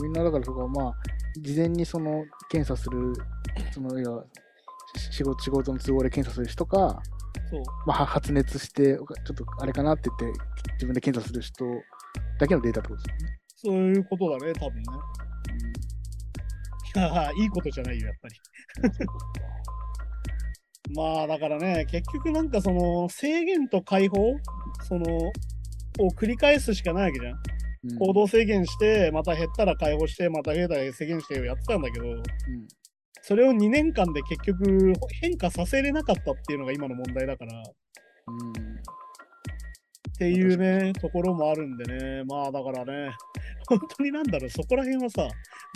[0.00, 0.94] みんなだからそこはまあ、
[1.40, 3.12] 事前にその検査する、
[3.72, 4.24] その要は
[4.96, 7.02] し仕事仕事の都合で検査する人か、
[7.50, 7.62] そう。
[7.86, 10.40] まあ、は発熱して、ちょっとあれかなって言って、
[10.74, 11.64] 自分で検査する人
[12.38, 13.40] だけのデータってことですよね。
[13.56, 14.84] そういうことだね、多分ね。
[16.94, 18.36] いや いいことじゃないよ、やっぱり。
[20.94, 24.36] まあ、だからね、結局なんかその制限と解放
[24.84, 25.32] その、
[25.98, 27.32] を繰り返すしかないわけじゃん。
[27.32, 27.38] うん
[27.98, 32.22] 行動制限して、また減ったら解放して、また増えたら制限してやってたんだけど、うん
[33.22, 37.62] それを2年間で結局変化させれなかったっていうのが今の問題だから、っ
[38.28, 38.76] うん
[40.16, 43.10] ていうね、ところもあるんでね、まあだからね、
[43.68, 45.22] 本当になんだろう、そこら辺はさ、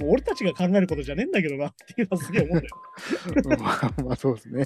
[0.00, 3.58] もう俺たちが考えることじゃねえんだけどなっていうのはすげえ思うんだよ。
[3.58, 4.64] まあ、まあそうですね。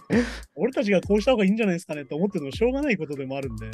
[0.54, 3.70] 俺たちがこうした方がいいんじゃないですかねって思ってるのもしょうがないことでもあるんで、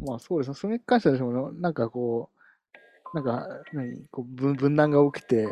[0.00, 0.54] まあそうですね。
[0.54, 2.30] それに関してはも、なんかこ
[3.14, 5.48] う、なんか、何、こう分分断が起きて、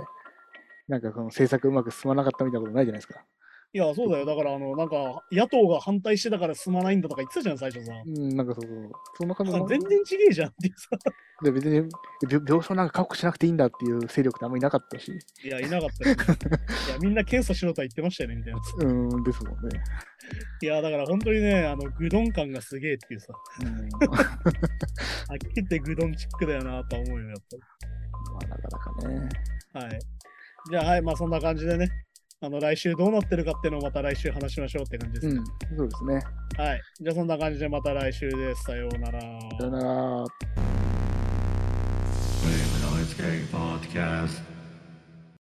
[0.89, 3.24] なんかその政策うまく進まなかったみたいなことないじゃないですか。
[3.77, 4.24] いや、そうだよ。
[4.24, 7.93] だから、あの、なんか、野党が反対してたから進まないんだとか言ってたじゃん、最初さ。
[8.07, 8.91] うん、なんかそうそう。
[9.18, 10.89] そんな感じ全然違えじゃんっていうさ。
[11.45, 11.74] で別に
[12.31, 15.12] 病病床なんか確保しなくていいんだっていう勢力ってあんまりいなかったし。
[15.45, 18.61] いや、いなかったよ、いや、みんな検査しろとは言ってましたよね、みたいな。
[18.79, 19.79] うん、ですもんね。
[20.62, 23.35] いや、だから本当にね、あの、グドン感がすげえっていうさ。
[23.61, 24.24] うん、は
[25.35, 27.37] っきり言ってグドンチックだよなとは思うよ、やっ
[28.33, 29.29] まあなかなかね。
[29.74, 29.85] ぱり。
[29.85, 30.01] はい。
[30.70, 31.87] じゃあ、はい、まあそんな感じでね。
[32.43, 35.41] あの、来週どうなってるかっていうのをまた来週話しましょうって感じですね。
[35.70, 36.14] うん、そうですね。
[36.59, 36.82] はい。
[37.01, 38.64] じゃあそんな感じでまた来週です。
[38.64, 39.20] さようなら。
[39.20, 40.24] さよなら。